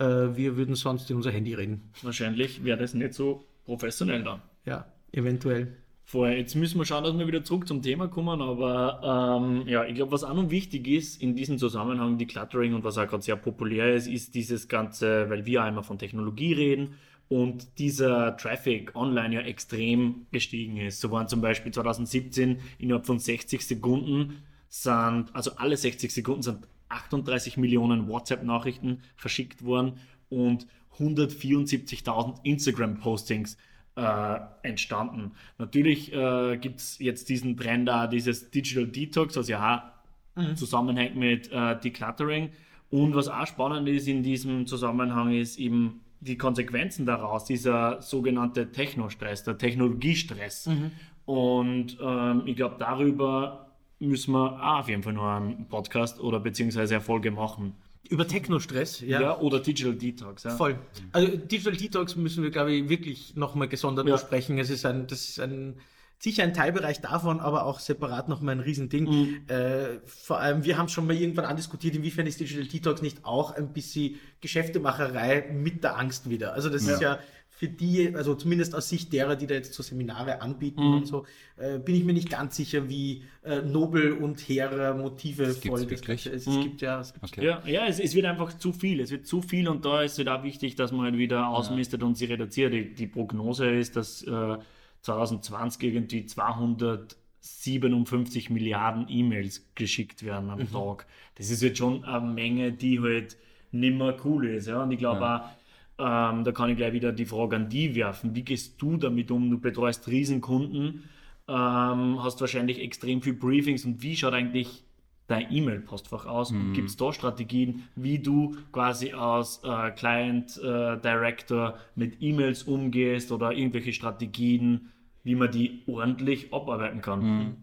wir 0.00 0.56
würden 0.56 0.76
sonst 0.76 1.10
in 1.10 1.16
unser 1.16 1.32
Handy 1.32 1.54
reden. 1.54 1.90
Wahrscheinlich 2.02 2.62
wäre 2.62 2.78
das 2.78 2.94
nicht 2.94 3.14
so 3.14 3.44
professionell 3.64 4.22
dann. 4.22 4.42
Ja, 4.64 4.86
eventuell 5.10 5.76
vorher. 6.08 6.38
Jetzt 6.38 6.54
müssen 6.54 6.78
wir 6.78 6.86
schauen, 6.86 7.04
dass 7.04 7.18
wir 7.18 7.26
wieder 7.26 7.44
zurück 7.44 7.68
zum 7.68 7.82
Thema 7.82 8.08
kommen, 8.08 8.40
aber 8.40 9.38
ähm, 9.42 9.68
ja, 9.68 9.84
ich 9.84 9.94
glaube, 9.94 10.10
was 10.10 10.24
auch 10.24 10.32
noch 10.32 10.48
wichtig 10.48 10.88
ist 10.88 11.20
in 11.20 11.36
diesem 11.36 11.58
Zusammenhang, 11.58 12.16
die 12.16 12.26
Cluttering 12.26 12.72
und 12.72 12.82
was 12.82 12.96
auch 12.96 13.06
gerade 13.06 13.22
sehr 13.22 13.36
populär 13.36 13.94
ist, 13.94 14.06
ist 14.06 14.34
dieses 14.34 14.68
Ganze, 14.68 15.28
weil 15.28 15.44
wir 15.44 15.62
einmal 15.62 15.84
von 15.84 15.98
Technologie 15.98 16.54
reden 16.54 16.94
und 17.28 17.78
dieser 17.78 18.38
Traffic 18.38 18.96
online 18.96 19.34
ja 19.34 19.40
extrem 19.42 20.24
gestiegen 20.32 20.78
ist. 20.78 21.00
So 21.02 21.10
waren 21.10 21.28
zum 21.28 21.42
Beispiel 21.42 21.72
2017 21.72 22.58
innerhalb 22.78 23.04
von 23.04 23.18
60 23.18 23.66
Sekunden 23.66 24.42
sind, 24.70 25.26
also 25.34 25.56
alle 25.56 25.76
60 25.76 26.10
Sekunden 26.10 26.40
sind 26.40 26.66
38 26.88 27.58
Millionen 27.58 28.08
WhatsApp-Nachrichten 28.08 29.02
verschickt 29.14 29.62
worden 29.62 29.98
und 30.30 30.66
174.000 30.98 32.36
Instagram-Postings 32.44 33.58
äh, 33.98 34.38
entstanden. 34.62 35.32
Natürlich 35.58 36.12
äh, 36.12 36.56
gibt 36.58 36.80
es 36.80 36.98
jetzt 36.98 37.28
diesen 37.28 37.56
Trend 37.56 37.88
da, 37.88 38.06
dieses 38.06 38.50
Digital 38.50 38.86
Detox, 38.86 39.36
was 39.36 39.48
ja 39.48 39.92
mhm. 40.36 40.56
zusammenhängt 40.56 41.16
mit 41.16 41.50
äh, 41.52 41.78
Decluttering. 41.78 42.50
Und 42.90 43.14
was 43.14 43.28
auch 43.28 43.46
spannend 43.46 43.88
ist 43.88 44.08
in 44.08 44.22
diesem 44.22 44.66
Zusammenhang, 44.66 45.32
ist 45.32 45.58
eben 45.58 46.00
die 46.20 46.38
Konsequenzen 46.38 47.06
daraus, 47.06 47.44
dieser 47.44 48.00
sogenannte 48.00 48.72
Technostress, 48.72 49.44
der 49.44 49.58
Technologiestress. 49.58 50.66
Mhm. 50.66 50.90
Und 51.26 51.98
ähm, 52.00 52.42
ich 52.46 52.56
glaube, 52.56 52.76
darüber 52.78 53.66
müssen 53.98 54.32
wir 54.32 54.52
auch 54.62 54.80
auf 54.80 54.88
jeden 54.88 55.02
Fall 55.02 55.12
nur 55.12 55.28
einen 55.28 55.68
Podcast 55.68 56.20
oder 56.20 56.40
beziehungsweise 56.40 56.94
Erfolge 56.94 57.30
machen. 57.30 57.74
Über 58.08 58.26
Technostress, 58.26 59.00
ja. 59.00 59.20
ja. 59.20 59.38
Oder 59.38 59.60
Digital 59.60 59.94
Detox, 59.94 60.44
ja. 60.44 60.50
Voll. 60.50 60.78
Also 61.12 61.36
Digital 61.36 61.76
Detox 61.76 62.16
müssen 62.16 62.42
wir, 62.42 62.50
glaube 62.50 62.72
ich, 62.72 62.88
wirklich 62.88 63.36
nochmal 63.36 63.68
gesondert 63.68 64.06
ja. 64.06 64.14
besprechen. 64.14 64.58
Es 64.58 64.70
ist 64.70 64.86
ein, 64.86 65.06
das 65.06 65.28
ist 65.28 65.40
ein, 65.40 65.76
sicher 66.18 66.42
ein 66.42 66.54
Teilbereich 66.54 67.00
davon, 67.00 67.40
aber 67.40 67.64
auch 67.64 67.80
separat 67.80 68.28
nochmal 68.28 68.56
ein 68.56 68.60
Riesending. 68.60 69.04
Mhm. 69.04 69.40
Äh, 69.48 70.00
vor 70.06 70.40
allem, 70.40 70.64
wir 70.64 70.78
haben 70.78 70.88
schon 70.88 71.06
mal 71.06 71.16
irgendwann 71.16 71.44
andiskutiert, 71.44 71.94
inwiefern 71.94 72.26
ist 72.26 72.40
Digital 72.40 72.66
Detox 72.66 73.02
nicht 73.02 73.24
auch 73.24 73.54
ein 73.54 73.72
bisschen 73.72 74.16
Geschäftemacherei 74.40 75.50
mit 75.52 75.84
der 75.84 75.98
Angst 75.98 76.30
wieder. 76.30 76.54
Also 76.54 76.70
das 76.70 76.86
ja. 76.86 76.94
ist 76.94 77.00
ja 77.02 77.18
für 77.58 77.66
die, 77.66 78.14
also 78.14 78.36
zumindest 78.36 78.72
aus 78.76 78.88
Sicht 78.88 79.12
derer, 79.12 79.34
die 79.34 79.48
da 79.48 79.54
jetzt 79.54 79.74
so 79.74 79.82
Seminare 79.82 80.42
anbieten 80.42 80.80
mhm. 80.80 80.94
und 80.98 81.06
so, 81.08 81.26
äh, 81.56 81.80
bin 81.80 81.96
ich 81.96 82.04
mir 82.04 82.12
nicht 82.12 82.30
ganz 82.30 82.54
sicher, 82.54 82.88
wie 82.88 83.24
äh, 83.42 83.62
nobel 83.62 84.12
und 84.12 84.38
hehre 84.38 84.94
Motive 84.94 85.46
das 85.46 85.58
voll 85.58 85.84
das 85.84 86.00
Ganze 86.00 86.30
ist. 86.30 86.46
Es 86.46 86.54
mhm. 86.54 86.62
gibt 86.62 86.82
ja, 86.82 87.00
es 87.00 87.12
gibt 87.12 87.24
okay. 87.24 87.44
ja, 87.44 87.60
ja 87.66 87.86
es, 87.86 87.98
es, 87.98 88.14
wird 88.14 88.26
einfach 88.26 88.56
zu 88.56 88.72
viel. 88.72 89.00
Es 89.00 89.10
wird 89.10 89.26
zu 89.26 89.42
viel 89.42 89.66
und 89.66 89.84
da 89.84 90.02
ist 90.02 90.12
es 90.12 90.18
halt 90.18 90.28
auch 90.28 90.44
wichtig, 90.44 90.76
dass 90.76 90.92
man 90.92 91.06
halt 91.06 91.18
wieder 91.18 91.48
ausmistet 91.48 92.00
ja. 92.00 92.06
und 92.06 92.16
sie 92.16 92.26
reduziert. 92.26 92.72
Die, 92.72 92.94
die, 92.94 93.08
Prognose 93.08 93.68
ist, 93.68 93.96
dass 93.96 94.22
äh, 94.22 94.58
2020 95.00 95.82
irgendwie 95.82 96.26
200 96.26 97.16
57 97.40 98.50
Milliarden 98.50 99.06
E-Mails 99.08 99.68
geschickt 99.74 100.22
werden 100.22 100.50
am 100.50 100.60
mhm. 100.60 100.70
Tag. 100.70 101.06
Das 101.36 101.50
ist 101.50 101.62
jetzt 101.62 101.78
schon 101.78 102.04
eine 102.04 102.20
Menge, 102.26 102.72
die 102.72 103.00
halt 103.00 103.36
nicht 103.72 103.96
mehr 103.96 104.16
cool 104.24 104.46
ist. 104.48 104.68
Ja? 104.68 104.82
Und 104.82 104.92
ich 104.92 104.98
glaube 104.98 105.20
ja. 105.20 105.36
auch, 105.36 105.48
ähm, 105.98 106.44
da 106.44 106.52
kann 106.52 106.70
ich 106.70 106.76
gleich 106.76 106.92
wieder 106.92 107.12
die 107.12 107.26
Frage 107.26 107.56
an 107.56 107.68
die 107.68 107.94
werfen. 107.94 108.34
Wie 108.34 108.42
gehst 108.42 108.80
du 108.80 108.96
damit 108.96 109.30
um? 109.30 109.50
Du 109.50 109.58
betreust 109.58 110.06
Riesenkunden, 110.08 111.04
ähm, 111.48 112.22
hast 112.22 112.40
wahrscheinlich 112.40 112.80
extrem 112.80 113.20
viel 113.20 113.34
Briefings 113.34 113.84
und 113.84 114.02
wie 114.02 114.16
schaut 114.16 114.32
eigentlich 114.32 114.84
dein 115.26 115.52
E-Mail-Postfach 115.52 116.26
aus? 116.26 116.52
Mhm. 116.52 116.72
Gibt 116.72 116.88
es 116.88 116.96
da 116.96 117.12
Strategien, 117.12 117.84
wie 117.96 118.18
du 118.18 118.56
quasi 118.72 119.12
als 119.12 119.60
äh, 119.64 119.90
Client 119.90 120.56
äh, 120.58 120.98
Director 120.98 121.78
mit 121.96 122.20
E-Mails 122.20 122.62
umgehst 122.62 123.32
oder 123.32 123.52
irgendwelche 123.52 123.92
Strategien, 123.92 124.90
wie 125.24 125.34
man 125.34 125.50
die 125.50 125.82
ordentlich 125.86 126.52
abarbeiten 126.52 127.00
kann? 127.00 127.20
Mhm. 127.20 127.56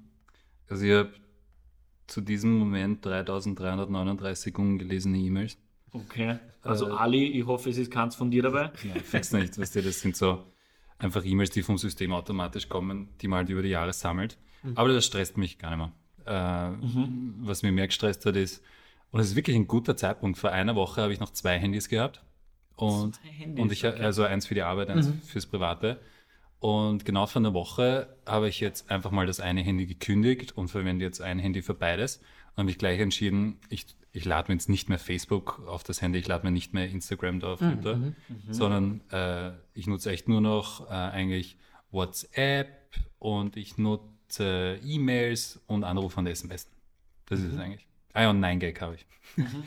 Also 0.69 0.85
ich 0.85 0.93
habe 0.93 1.13
zu 2.07 2.21
diesem 2.21 2.57
Moment 2.57 3.05
3339 3.05 4.57
ungelesene 4.57 5.17
E-Mails. 5.17 5.57
Okay. 5.95 6.37
Also 6.61 6.89
äh, 6.89 6.91
Ali, 6.91 7.25
ich 7.27 7.45
hoffe, 7.45 7.69
es 7.69 7.77
ist 7.77 7.91
keins 7.91 8.15
von 8.15 8.31
dir 8.31 8.43
dabei. 8.43 8.71
Nein, 8.83 9.01
fix 9.01 9.31
nicht. 9.31 9.57
Weißt 9.57 9.75
du, 9.75 9.81
das 9.81 9.99
sind 10.01 10.15
so 10.15 10.43
einfach 10.97 11.23
E-Mails, 11.25 11.51
die 11.51 11.61
vom 11.61 11.77
System 11.77 12.13
automatisch 12.13 12.69
kommen, 12.69 13.09
die 13.21 13.27
man 13.27 13.39
halt 13.39 13.49
über 13.49 13.61
die 13.61 13.69
Jahre 13.69 13.93
sammelt. 13.93 14.37
Mhm. 14.63 14.77
Aber 14.77 14.89
das 14.89 15.05
stresst 15.05 15.37
mich 15.37 15.59
gar 15.59 15.75
nicht 15.75 15.79
mehr. 15.79 15.91
Äh, 16.25 16.69
mhm. 16.71 17.35
Was 17.41 17.63
mir 17.63 17.71
mehr 17.71 17.87
gestresst 17.87 18.25
hat, 18.25 18.35
ist, 18.35 18.63
und 19.11 19.19
es 19.19 19.27
ist 19.27 19.35
wirklich 19.35 19.55
ein 19.55 19.67
guter 19.67 19.95
Zeitpunkt. 19.95 20.37
Vor 20.37 20.51
einer 20.51 20.75
Woche 20.75 21.01
habe 21.01 21.13
ich 21.13 21.19
noch 21.19 21.31
zwei 21.31 21.57
Handys 21.57 21.87
gehabt. 21.87 22.23
Und, 22.75 23.19
Handys, 23.23 23.61
und 23.61 23.71
ich 23.71 23.85
okay. 23.85 24.01
also 24.01 24.23
eins 24.23 24.47
für 24.47 24.55
die 24.55 24.63
Arbeit, 24.63 24.89
eins 24.89 25.07
mhm. 25.07 25.21
fürs 25.21 25.45
Private. 25.45 26.01
Und 26.59 27.05
genau 27.05 27.25
vor 27.25 27.41
einer 27.41 27.53
Woche 27.53 28.13
habe 28.25 28.49
ich 28.49 28.59
jetzt 28.59 28.89
einfach 28.89 29.11
mal 29.11 29.27
das 29.27 29.39
eine 29.39 29.61
Handy 29.61 29.85
gekündigt 29.85 30.57
und 30.57 30.67
verwende 30.67 31.05
jetzt 31.05 31.21
ein 31.21 31.39
Handy 31.39 31.61
für 31.61 31.75
beides. 31.75 32.17
Und 32.17 32.57
habe 32.57 32.65
mich 32.65 32.77
gleich 32.77 32.99
entschieden, 32.99 33.59
ich, 33.69 33.85
ich 34.15 34.23
lade 34.23 34.49
mir 34.49 34.55
jetzt 34.55 34.69
nicht 34.69 34.87
mehr 34.87 34.97
Facebook 34.97 35.61
auf 35.67 35.83
das 35.83 36.01
Handy, 36.01 36.19
ich 36.19 36.27
lade 36.27 36.45
mir 36.45 36.51
nicht 36.51 36.73
mehr 36.73 36.89
Instagram 36.89 37.41
da 37.41 37.53
auf 37.53 37.61
mhm. 37.61 37.69
runter, 37.69 37.95
mhm. 37.97 38.13
sondern 38.49 39.01
äh, 39.11 39.51
ich 39.73 39.87
nutze 39.87 40.11
echt 40.11 40.29
nur 40.29 40.39
noch 40.39 40.89
äh, 40.89 40.93
eigentlich 40.93 41.57
WhatsApp 41.91 42.69
und 43.19 43.57
ich 43.57 43.77
nutze 43.77 44.79
E-Mails 44.83 45.61
und 45.67 45.83
Anrufe 45.83 46.19
und 46.19 46.27
SMS. 46.27 46.69
Das 47.25 47.39
mhm. 47.39 47.45
ist 47.47 47.53
es 47.53 47.59
eigentlich. 47.59 47.87
Ah 48.13 48.21
ja, 48.21 48.29
und 48.29 48.39
9gag 48.39 48.79
habe 48.79 48.95
ich. 48.95 49.05
Mhm. 49.35 49.63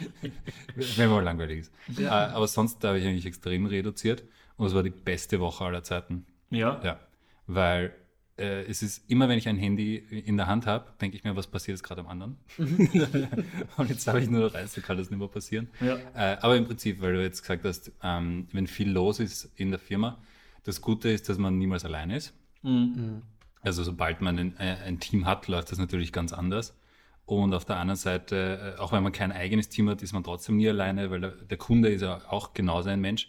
Wenn 0.97 1.11
man 1.11 1.25
langweilig 1.25 1.61
ist. 1.61 1.73
Ja. 1.99 2.29
Äh, 2.29 2.31
aber 2.33 2.49
sonst 2.49 2.83
habe 2.85 2.99
ich 2.99 3.07
eigentlich 3.07 3.27
extrem 3.27 3.67
reduziert 3.67 4.25
und 4.57 4.67
es 4.67 4.75
war 4.75 4.83
die 4.83 4.91
beste 4.91 5.41
Woche 5.41 5.65
aller 5.65 5.83
Zeiten. 5.83 6.25
Ja. 6.49 6.81
Ja. 6.83 7.01
Weil 7.47 7.95
äh, 8.39 8.63
es 8.63 8.83
ist 8.83 9.11
immer, 9.11 9.29
wenn 9.29 9.39
ich 9.39 9.49
ein 9.49 9.57
Handy 9.57 9.97
in 9.97 10.37
der 10.37 10.47
Hand 10.47 10.67
habe, 10.67 10.93
denke 11.01 11.17
ich 11.17 11.25
mir, 11.25 11.37
was 11.37 11.47
passiert 11.47 11.77
jetzt 11.77 11.83
gerade 11.83 12.01
am 12.01 12.09
anderen? 12.09 12.37
Mhm. 12.57 12.89
und 13.77 13.91
jetzt 13.91 14.07
habe 14.07 14.21
ich 14.21 14.31
nur 14.31 14.41
noch 14.41 14.55
eins, 14.55 14.75
so 14.75 14.81
kann 14.81 14.97
das 14.97 15.11
nicht 15.11 15.19
mehr 15.19 15.29
passieren. 15.29 15.69
Ja. 15.81 15.97
Äh, 16.15 16.39
aber 16.41 16.57
im 16.57 16.65
Prinzip, 16.65 17.01
weil 17.01 17.15
du 17.15 17.23
jetzt 17.23 17.43
gesagt 17.43 17.65
hast, 17.65 17.93
ähm, 18.03 18.49
wenn 18.53 18.67
viel 18.67 18.91
los 18.91 19.21
ist 19.21 19.51
in 19.57 19.71
der 19.71 19.79
Firma, 19.79 20.19
das 20.65 20.81
Gute 20.81 21.09
ist, 21.09 21.29
dass 21.29 21.39
man 21.39 21.59
niemals 21.59 21.85
allein 21.85 22.11
ist. 22.11 22.35
Mhm. 22.63 22.71
mhm. 22.71 23.23
Also 23.61 23.83
sobald 23.83 24.21
man 24.21 24.39
ein, 24.39 24.57
äh, 24.59 24.77
ein, 24.87 25.01
Team 25.01 25.27
hat, 25.27 25.49
läuft 25.49 25.73
das 25.73 25.79
natürlich 25.79 26.13
ganz 26.13 26.33
anders. 26.33 26.79
Und 27.27 27.53
auf 27.53 27.65
der 27.65 27.77
anderen 27.77 27.97
Seite, 27.97 28.77
äh, 28.77 28.81
auch 28.81 28.93
wenn 28.93 29.03
man 29.03 29.11
kein 29.13 29.33
eigenes 29.33 29.69
Team 29.69 29.91
hat, 29.91 30.01
ist 30.01 30.13
man 30.13 30.23
trotzdem 30.23 30.57
nie 30.57 30.69
alleine, 30.69 31.11
weil 31.11 31.21
der, 31.21 31.31
der 31.33 31.59
Kunde 31.59 31.89
ist 31.89 32.03
ja 32.03 32.23
auch 32.29 32.55
genauso 32.55 32.89
ein 32.89 33.01
Mensch 33.01 33.29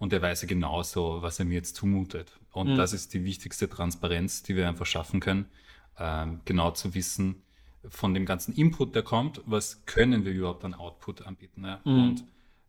und 0.00 0.12
der 0.12 0.22
weiß 0.22 0.42
ja 0.42 0.48
genauso, 0.48 1.20
was 1.20 1.38
er 1.38 1.44
mir 1.44 1.56
jetzt 1.56 1.76
zumutet. 1.76 2.32
Und 2.52 2.72
mhm. 2.72 2.76
das 2.76 2.94
ist 2.94 3.12
die 3.12 3.22
wichtigste 3.22 3.68
Transparenz, 3.68 4.42
die 4.42 4.56
wir 4.56 4.66
einfach 4.66 4.86
schaffen 4.86 5.20
können, 5.20 5.44
ähm, 5.98 6.40
genau 6.46 6.70
zu 6.70 6.94
wissen, 6.94 7.42
von 7.86 8.14
dem 8.14 8.24
ganzen 8.24 8.54
Input, 8.54 8.94
der 8.94 9.02
kommt, 9.02 9.42
was 9.44 9.84
können 9.84 10.24
wir 10.24 10.32
überhaupt 10.32 10.64
an 10.64 10.74
Output 10.74 11.26
anbieten. 11.26 11.64
Ja? 11.64 11.80
Mhm. 11.84 12.02
Und 12.02 12.24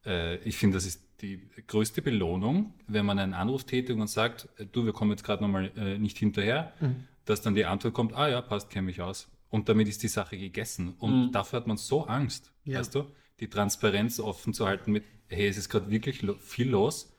äh, 0.06 0.38
ich 0.40 0.58
finde, 0.58 0.76
das 0.76 0.86
ist 0.86 1.04
die 1.22 1.42
größte 1.68 2.02
Belohnung, 2.02 2.74
wenn 2.88 3.06
man 3.06 3.18
einen 3.18 3.34
Anruf 3.34 3.64
tätigt 3.64 3.98
und 3.98 4.08
sagt, 4.08 4.50
äh, 4.58 4.66
du, 4.66 4.86
wir 4.86 4.92
kommen 4.92 5.12
jetzt 5.12 5.24
gerade 5.24 5.42
nochmal 5.42 5.72
äh, 5.78 5.98
nicht 5.98 6.18
hinterher, 6.18 6.74
mhm. 6.82 7.08
dass 7.24 7.42
dann 7.42 7.56
die 7.56 7.66
Antwort 7.66 7.94
kommt, 7.94 8.14
ah 8.14 8.28
ja, 8.28 8.42
passt, 8.42 8.70
kenne 8.70 8.88
mich 8.88 9.02
aus. 9.02 9.30
Und 9.50 9.70
damit 9.70 9.88
ist 9.88 10.04
die 10.04 10.10
Sache 10.10 10.38
gegessen. 10.38 10.96
Und 11.00 11.28
mhm. 11.28 11.32
dafür 11.32 11.62
hat 11.62 11.68
man 11.68 11.78
so 11.78 12.06
Angst, 12.08 12.52
ja. 12.66 12.80
weißt 12.80 12.94
du, 12.94 13.06
die 13.40 13.48
Transparenz 13.48 14.20
offen 14.20 14.54
zu 14.54 14.66
halten 14.68 14.92
mit, 14.92 15.06
hey, 15.28 15.48
es 15.48 15.56
ist 15.56 15.70
gerade 15.70 15.90
wirklich 15.90 16.22
lo 16.24 16.36
viel 16.36 16.70
los 16.70 17.11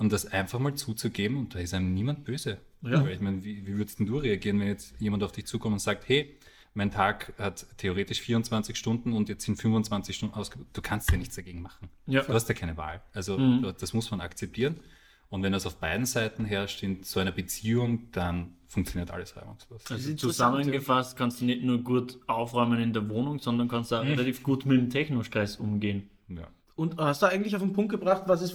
und 0.00 0.10
das 0.10 0.26
einfach 0.26 0.58
mal 0.58 0.74
zuzugeben 0.74 1.36
und 1.36 1.54
da 1.54 1.58
ist 1.58 1.74
einem 1.74 1.92
niemand 1.92 2.24
böse. 2.24 2.58
Ja. 2.82 3.04
Weil 3.04 3.12
ich 3.12 3.20
meine, 3.20 3.44
wie, 3.44 3.66
wie 3.66 3.76
würdest 3.76 4.00
du 4.00 4.16
reagieren, 4.16 4.58
wenn 4.58 4.68
jetzt 4.68 4.94
jemand 4.98 5.22
auf 5.22 5.32
dich 5.32 5.44
zukommt 5.44 5.74
und 5.74 5.78
sagt, 5.78 6.08
hey, 6.08 6.38
mein 6.72 6.90
Tag 6.90 7.34
hat 7.38 7.66
theoretisch 7.76 8.22
24 8.22 8.76
Stunden 8.76 9.12
und 9.12 9.28
jetzt 9.28 9.44
sind 9.44 9.56
25 9.56 10.16
Stunden 10.16 10.34
ausgebucht. 10.34 10.68
Du 10.72 10.80
kannst 10.80 11.10
ja 11.10 11.18
nichts 11.18 11.36
dagegen 11.36 11.60
machen. 11.60 11.90
Ja. 12.06 12.22
Du 12.22 12.32
hast 12.32 12.48
ja 12.48 12.54
keine 12.54 12.78
Wahl. 12.78 13.02
Also 13.12 13.36
mhm. 13.36 13.74
das 13.78 13.92
muss 13.92 14.10
man 14.10 14.22
akzeptieren. 14.22 14.80
Und 15.28 15.42
wenn 15.42 15.52
das 15.52 15.66
auf 15.66 15.76
beiden 15.76 16.06
Seiten 16.06 16.46
herrscht 16.46 16.82
in 16.82 17.02
so 17.02 17.20
einer 17.20 17.32
Beziehung, 17.32 18.10
dann 18.12 18.54
funktioniert 18.68 19.10
alles 19.10 19.36
reibungslos. 19.36 19.84
Also 19.90 20.14
zusammengefasst 20.14 21.16
kannst 21.16 21.42
du 21.42 21.44
nicht 21.44 21.62
nur 21.62 21.78
gut 21.82 22.18
aufräumen 22.26 22.80
in 22.80 22.92
der 22.94 23.08
Wohnung, 23.10 23.38
sondern 23.38 23.68
kannst 23.68 23.92
auch 23.92 24.02
mhm. 24.02 24.10
relativ 24.10 24.42
gut 24.42 24.64
mit 24.64 24.78
dem 24.78 24.88
Technostress 24.88 25.56
umgehen. 25.56 26.08
Ja. 26.28 26.48
Und 26.80 26.96
hast 26.96 27.20
du 27.20 27.26
eigentlich 27.26 27.54
auf 27.54 27.60
den 27.60 27.74
Punkt 27.74 27.90
gebracht, 27.90 28.22
was 28.24 28.40
es 28.40 28.54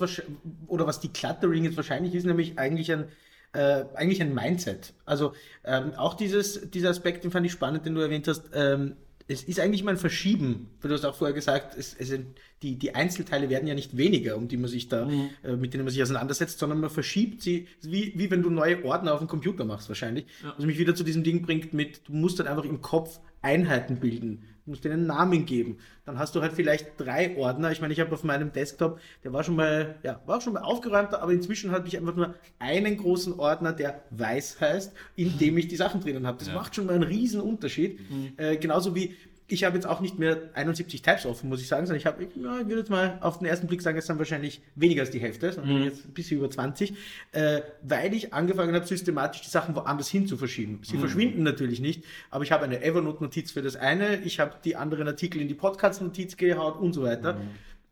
oder 0.65 0.88
was 0.88 0.99
die 0.99 1.09
Cluttering 1.09 1.63
jetzt 1.63 1.77
wahrscheinlich 1.77 2.15
ist, 2.15 2.25
nämlich 2.25 2.57
eigentlich 2.57 2.91
ein 2.91 3.05
äh, 3.53 3.85
eigentlich 3.93 4.19
ein 4.19 4.33
Mindset. 4.33 4.93
Also 5.05 5.33
ähm, 5.63 5.93
auch 5.93 6.15
dieses, 6.15 6.71
dieser 6.71 6.89
Aspekt, 6.89 7.23
den 7.23 7.29
fand 7.29 7.45
ich 7.45 7.51
spannend, 7.51 7.85
den 7.85 7.93
du 7.93 8.01
erwähnt 8.01 8.27
hast. 8.27 8.49
Ähm, 8.55 8.95
es 9.27 9.43
ist 9.43 9.59
eigentlich 9.59 9.83
mal 9.83 9.91
ein 9.91 9.97
Verschieben. 9.97 10.71
Du 10.81 10.89
hast 10.89 11.05
auch 11.05 11.13
vorher 11.13 11.35
gesagt, 11.35 11.77
es, 11.77 11.95
es 11.99 12.07
sind, 12.07 12.25
die, 12.63 12.79
die 12.79 12.95
Einzelteile 12.95 13.47
werden 13.51 13.67
ja 13.67 13.75
nicht 13.75 13.95
weniger, 13.95 14.38
um 14.38 14.47
die 14.47 14.57
man 14.57 14.71
sich 14.71 14.89
da, 14.89 15.05
mhm. 15.05 15.29
äh, 15.43 15.55
mit 15.55 15.75
denen 15.75 15.83
man 15.83 15.93
sich 15.93 16.01
auseinandersetzt, 16.01 16.57
sondern 16.57 16.79
man 16.79 16.89
verschiebt 16.89 17.43
sie, 17.43 17.67
wie, 17.83 18.11
wie 18.15 18.31
wenn 18.31 18.41
du 18.41 18.49
neue 18.49 18.83
Ordner 18.83 19.13
auf 19.13 19.19
dem 19.19 19.27
Computer 19.27 19.65
machst 19.65 19.88
wahrscheinlich. 19.88 20.25
Ja. 20.41 20.55
Was 20.57 20.65
mich 20.65 20.79
wieder 20.79 20.95
zu 20.95 21.03
diesem 21.03 21.23
Ding 21.23 21.43
bringt 21.43 21.73
mit, 21.73 22.07
du 22.07 22.13
musst 22.13 22.39
dann 22.39 22.47
einfach 22.47 22.65
im 22.65 22.81
Kopf 22.81 23.19
Einheiten 23.43 23.99
bilden. 23.99 24.43
Musst 24.65 24.84
denen 24.84 24.93
einen 24.93 25.08
Namen 25.08 25.45
geben. 25.45 25.78
Dann 26.06 26.17
hast 26.17 26.36
du 26.36 26.41
halt 26.41 26.54
vielleicht 26.54 26.99
drei 26.99 27.38
Ordner. 27.38 27.71
Ich 27.71 27.82
meine, 27.82 27.93
ich 27.93 27.99
habe 27.99 28.13
auf 28.13 28.23
meinem 28.23 28.51
Desktop, 28.51 28.99
der 29.23 29.32
war 29.32 29.43
schon 29.43 29.56
mal, 29.56 29.95
ja, 30.01 30.21
war 30.25 30.41
schon 30.41 30.54
mal 30.54 30.63
aufgeräumter, 30.63 31.21
aber 31.21 31.34
inzwischen 31.34 31.71
habe 31.71 31.88
ich 31.88 31.97
einfach 31.97 32.15
nur 32.15 32.34
einen 32.58 32.97
großen 32.97 33.39
Ordner, 33.39 33.73
der 33.73 34.01
weiß 34.10 34.60
heißt, 34.62 34.93
in 35.15 35.38
dem 35.38 35.58
ich 35.58 35.67
die 35.67 35.75
Sachen 35.75 36.01
drinnen 36.01 36.25
habe. 36.25 36.39
Das 36.39 36.47
ja. 36.47 36.56
macht 36.56 36.75
schon 36.75 36.88
mal 36.88 36.95
einen 36.95 37.04
riesen 37.04 37.41
Unterschied. 37.41 37.99
Mhm. 38.10 38.34
Äh, 38.38 38.58
genauso 38.58 38.95
wie 38.95 39.15
ich 39.47 39.63
habe 39.63 39.75
jetzt 39.75 39.86
auch 39.86 40.01
nicht 40.01 40.17
mehr 40.17 40.49
71 40.53 41.03
Tabs 41.03 41.25
offen, 41.25 41.49
muss 41.49 41.62
ich 41.62 41.67
sagen, 41.67 41.86
sondern 41.86 41.99
ich 41.99 42.08
habe, 42.08 42.23
ja, 42.23 42.60
ich 42.60 42.67
würde 42.67 42.79
jetzt 42.79 42.89
mal 42.89 43.19
auf 43.21 43.38
den 43.38 43.47
ersten 43.47 43.67
Blick 43.67 43.81
sagen, 43.81 43.97
es 43.97 44.08
sind 44.08 44.17
wahrscheinlich 44.17 44.62
weniger 44.75 45.01
als 45.01 45.12
die 45.12 45.19
Hälfte, 45.19 45.51
sondern 45.51 45.79
mhm. 45.79 45.84
jetzt 45.84 46.05
ein 46.05 46.13
bisschen 46.13 46.39
über 46.39 46.49
20, 46.49 46.93
äh, 47.31 47.62
weil 47.84 48.13
ich 48.15 48.34
angefangen 48.34 48.73
habe, 48.73 48.88
systematisch 48.88 49.41
die 49.41 49.49
Sachen 49.49 49.75
woanders 49.75 50.10
hin 50.10 50.25
zu 50.25 50.38
verschieben. 50.38 50.79
Sie 50.84 50.95
mhm. 50.95 51.01
verschwinden 51.01 51.43
natürlich 51.43 51.79
nicht, 51.79 52.03
aber 52.31 52.43
ich 52.43 52.51
habe 52.51 52.65
eine 52.65 52.81
Evernote-Notiz 52.84 53.51
für 53.51 53.62
das 53.62 53.75
eine, 53.75 54.17
ich 54.23 54.39
habe 54.39 54.55
die 54.63 54.75
anderen 54.75 55.08
Artikel 55.08 55.39
in 55.39 55.47
die 55.47 55.53
Podcast-Notiz 55.53 56.38
gehauen 56.38 56.79
und 56.79 56.93
so 56.93 57.03
weiter. 57.03 57.34
Mhm. 57.34 57.49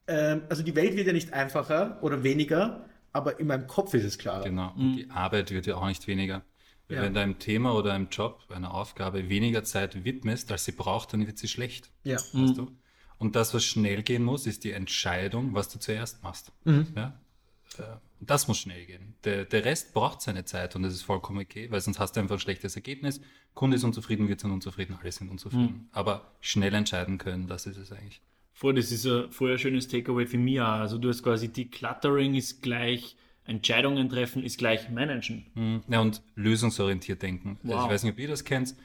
Ähm, 0.08 0.42
also 0.50 0.63
die 0.63 0.76
Welt 0.76 0.96
wird 0.96 1.06
ja 1.06 1.13
nicht 1.13 1.34
einfacher 1.34 2.00
oder 2.02 2.24
weniger, 2.24 2.86
aber 3.12 3.39
in 3.39 3.46
meinem 3.46 3.68
Kopf 3.68 3.94
ist 3.94 4.06
es 4.06 4.18
klarer. 4.18 4.44
Genau, 4.44 4.74
und 4.76 4.96
die 4.96 5.10
Arbeit 5.12 5.52
wird 5.52 5.68
ja 5.68 5.76
auch 5.76 5.88
nicht 5.88 6.08
weniger. 6.08 6.42
Ja. 6.89 7.02
Wenn 7.02 7.13
du 7.13 7.22
einem 7.22 7.39
Thema 7.39 7.74
oder 7.74 7.93
einem 7.93 8.10
Job, 8.10 8.43
einer 8.50 8.74
Aufgabe 8.74 9.30
weniger 9.30 9.63
Zeit 9.63 10.04
widmest, 10.04 10.52
als 10.52 10.65
sie 10.65 10.74
braucht, 10.74 11.13
dann 11.13 11.26
wird 11.26 11.38
sie 11.38 11.48
schlecht. 11.48 11.89
Ja. 12.04 12.17
Weißt 12.17 12.34
mhm. 12.34 12.56
du? 12.56 12.72
Und 13.17 13.36
das, 13.36 13.54
was 13.54 13.63
schnell 13.63 14.04
gehen 14.04 14.24
muss, 14.24 14.46
ist 14.46 14.63
die 14.63 14.72
Entscheidung, 14.72 15.54
was 15.54 15.69
du 15.69 15.80
zuerst 15.80 16.24
machst. 16.24 16.52
Mhm. 16.65 16.88
Ja? 16.96 17.19
Äh, 17.78 17.84
das 18.19 18.48
muss 18.48 18.60
schnell 18.60 18.86
gehen. 18.86 19.15
Der, 19.24 19.46
der 19.46 19.65
Rest 19.65 19.93
braucht 19.93 20.22
seine 20.22 20.46
Zeit 20.46 20.76
und 20.76 20.84
das 20.84 20.93
ist 20.93 21.04
vollkommen 21.04 21.39
okay, 21.39 21.69
weil 21.72 21.82
sonst 21.82 22.00
hast 22.00 22.15
du 22.15 22.19
einfach 22.19 22.36
ein 22.36 22.39
schlechtes 22.39 22.76
Ergebnis. 22.76 23.22
Kunde 23.54 23.76
ist 23.76 23.84
unzufrieden, 23.84 24.28
wir 24.28 24.38
sind 24.38 24.52
unzufrieden, 24.52 24.98
alle 25.00 25.12
sind 25.12 25.30
unzufrieden. 25.30 25.63
Mhm. 25.63 25.88
Aber 25.91 26.32
schnell 26.41 26.74
entscheiden 26.74 27.17
können, 27.17 27.48
das 27.48 27.65
ist 27.65 27.78
es 27.78 27.91
eigentlich. 27.91 28.22
Voll, 28.54 28.76
das 28.76 28.91
ist 28.91 29.06
ein 29.06 29.32
vorher 29.32 29.58
schönes 29.58 29.88
Takeaway 29.88 30.26
für 30.26 30.38
mich 30.38 30.62
auch. 30.62 30.65
Also 30.65 30.98
du 30.98 31.10
hast 31.10 31.24
quasi, 31.24 31.48
Decluttering 31.48 32.36
ist 32.36 32.62
gleich 32.62 33.15
Entscheidungen 33.45 34.10
treffen 34.10 34.43
ist 34.43 34.58
gleich 34.58 34.89
managen. 34.89 35.45
Mhm. 35.56 35.84
Ja, 35.88 36.01
und 36.01 36.21
lösungsorientiert 36.36 37.21
denken. 37.21 37.60
Wow. 37.63 37.75
Also 37.75 37.86
ich 37.86 37.91
weiß 37.91 38.03
nicht, 38.03 38.13
ob 38.13 38.19
ihr 38.19 38.27
das 38.27 38.43
kennt. 38.43 38.75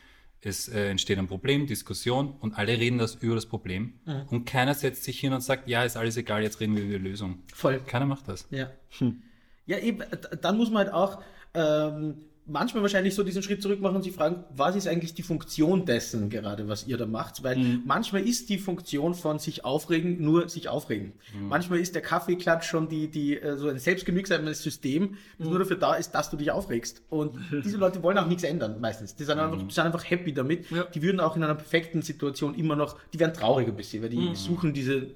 Es 0.41 0.69
äh, 0.69 0.91
entsteht 0.91 1.19
ein 1.19 1.27
Problem, 1.27 1.67
Diskussion 1.67 2.33
und 2.41 2.57
alle 2.57 2.79
reden 2.79 2.99
das 2.99 3.17
über 3.17 3.35
das 3.35 3.47
Problem. 3.47 3.95
Mhm. 4.05 4.23
Und 4.31 4.45
keiner 4.45 4.75
setzt 4.75 5.03
sich 5.05 5.19
hin 5.19 5.33
und 5.33 5.41
sagt, 5.41 5.69
ja, 5.69 5.83
ist 5.83 5.97
alles 5.97 6.17
egal, 6.17 6.43
jetzt 6.43 6.61
reden 6.61 6.77
wir 6.77 6.85
über 6.85 6.99
die 6.99 7.05
Lösung. 7.05 7.43
Voll. 7.53 7.81
Keiner 7.81 8.07
macht 8.07 8.29
das. 8.29 8.47
Ja. 8.51 8.71
Hm. 8.99 9.23
Ja, 9.67 9.79
eben, 9.79 10.03
dann 10.41 10.57
muss 10.57 10.71
man 10.71 10.85
halt 10.85 10.95
auch 10.95 11.21
ähm, 11.55 12.19
manchmal 12.49 12.83
wahrscheinlich 12.83 13.15
so 13.15 13.23
diesen 13.23 13.43
Schritt 13.43 13.63
zurück 13.63 13.81
machen 13.81 13.97
und 13.97 14.03
sich 14.03 14.15
fragen, 14.15 14.45
was 14.51 14.75
ist 14.75 14.89
eigentlich 14.89 15.15
die 15.15 15.23
Funktion 15.23 15.85
dessen 15.85 16.31
gerade, 16.31 16.69
was 16.69 16.87
ihr 16.87 16.97
da 16.97 17.07
macht? 17.07 17.43
Weil 17.43 17.57
mhm. 17.57 17.83
manchmal 17.85 18.27
ist 18.27 18.49
die 18.49 18.59
Funktion 18.59 19.15
von 19.15 19.39
sich 19.39 19.65
aufregen 19.65 20.23
nur 20.23 20.49
sich 20.49 20.69
aufregen. 20.69 21.13
Mhm. 21.39 21.49
Manchmal 21.49 21.79
ist 21.79 21.95
der 21.95 22.03
Kaffeeklatsch 22.03 22.67
schon 22.67 22.89
die, 22.89 23.09
die, 23.09 23.39
äh, 23.39 23.57
so 23.57 23.69
ein 23.69 23.79
selbstgenügsames 23.79 24.63
System, 24.63 25.17
das 25.37 25.47
mhm. 25.47 25.53
nur 25.53 25.59
dafür 25.61 25.77
da 25.77 25.95
ist, 25.95 26.13
dass 26.13 26.31
du 26.31 26.37
dich 26.37 26.51
aufregst. 26.51 27.03
Und 27.11 27.35
diese 27.65 27.77
Leute 27.77 28.03
wollen 28.03 28.19
auch 28.19 28.27
nichts 28.27 28.43
ändern, 28.43 28.81
meistens. 28.81 29.15
Die 29.15 29.25
sind 29.25 29.39
einfach, 29.39 29.59
mhm. 29.59 29.69
die 29.69 29.75
sind 29.75 29.85
einfach 29.85 30.09
happy 30.09 30.33
damit. 30.33 30.71
Ja. 30.71 30.85
Die 30.85 31.03
würden 31.03 31.21
auch 31.21 31.37
in 31.37 31.45
einer 31.45 31.55
perfekten 31.55 32.03
Situation 32.03 32.55
immer 32.55 32.77
noch, 32.77 32.97
die 33.13 33.21
werden 33.21 33.35
traurig 33.35 33.69
ein 33.69 33.77
bisschen, 33.77 34.03
weil 34.03 34.11
die 34.11 34.31
mhm. 34.31 34.35
suchen 34.35 34.73
diese, 34.73 35.15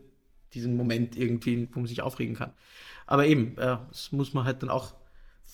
diesen 0.52 0.76
Moment 0.76 1.16
irgendwie, 1.16 1.68
wo 1.72 1.80
man 1.80 1.86
sich 1.86 2.02
aufregen 2.02 2.36
kann. 2.36 2.52
Aber 3.06 3.26
eben, 3.26 3.56
äh, 3.58 3.78
das 3.88 4.12
muss 4.12 4.34
man 4.34 4.44
halt 4.44 4.62
dann 4.62 4.70
auch 4.70 4.94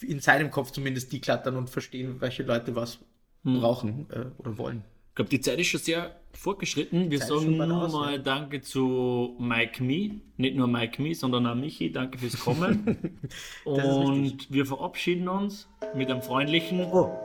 in 0.03 0.21
seinem 0.21 0.51
Kopf 0.51 0.71
zumindest 0.71 1.13
deklattern 1.13 1.57
und 1.57 1.71
verstehen, 1.71 2.21
welche 2.21 2.43
Leute 2.43 2.75
was 2.77 2.99
hm. 3.45 3.61
brauchen 3.61 4.07
äh, 4.11 4.27
oder 4.39 4.59
wollen. 4.59 4.85
Ich 5.11 5.15
glaube, 5.15 5.31
die 5.31 5.41
Zeit 5.41 5.59
ist 5.59 5.67
schon 5.67 5.81
sehr 5.81 6.17
fortgeschritten. 6.33 7.11
Wir 7.11 7.19
sagen 7.19 7.57
nur 7.57 7.83
aus, 7.83 7.93
mal 7.93 8.13
ja. 8.13 8.19
Danke 8.19 8.61
zu 8.61 9.37
Mike 9.41 9.83
Me. 9.83 10.21
Nicht 10.37 10.57
nur 10.57 10.69
Mike 10.69 11.03
Me, 11.03 11.15
sondern 11.15 11.47
auch 11.47 11.57
Michi. 11.57 11.91
Danke 11.91 12.19
fürs 12.19 12.39
Kommen. 12.39 13.19
und 13.65 14.47
wir 14.49 14.65
verabschieden 14.65 15.29
uns 15.29 15.69
mit 15.97 16.09
einem 16.09 16.23
freundlichen 16.23 16.85
oh. 16.85 17.19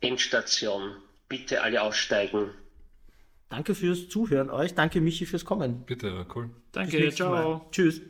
Endstation. 0.00 0.96
Bitte 1.28 1.62
alle 1.62 1.82
aussteigen. 1.82 2.50
Danke 3.48 3.74
fürs 3.74 4.08
Zuhören 4.08 4.50
euch. 4.50 4.74
Danke 4.74 5.00
Michi 5.00 5.24
fürs 5.24 5.44
Kommen. 5.44 5.84
Bitte, 5.86 6.26
cool. 6.34 6.50
Danke, 6.72 7.10
ciao. 7.12 7.66
Tschüss. 7.70 8.02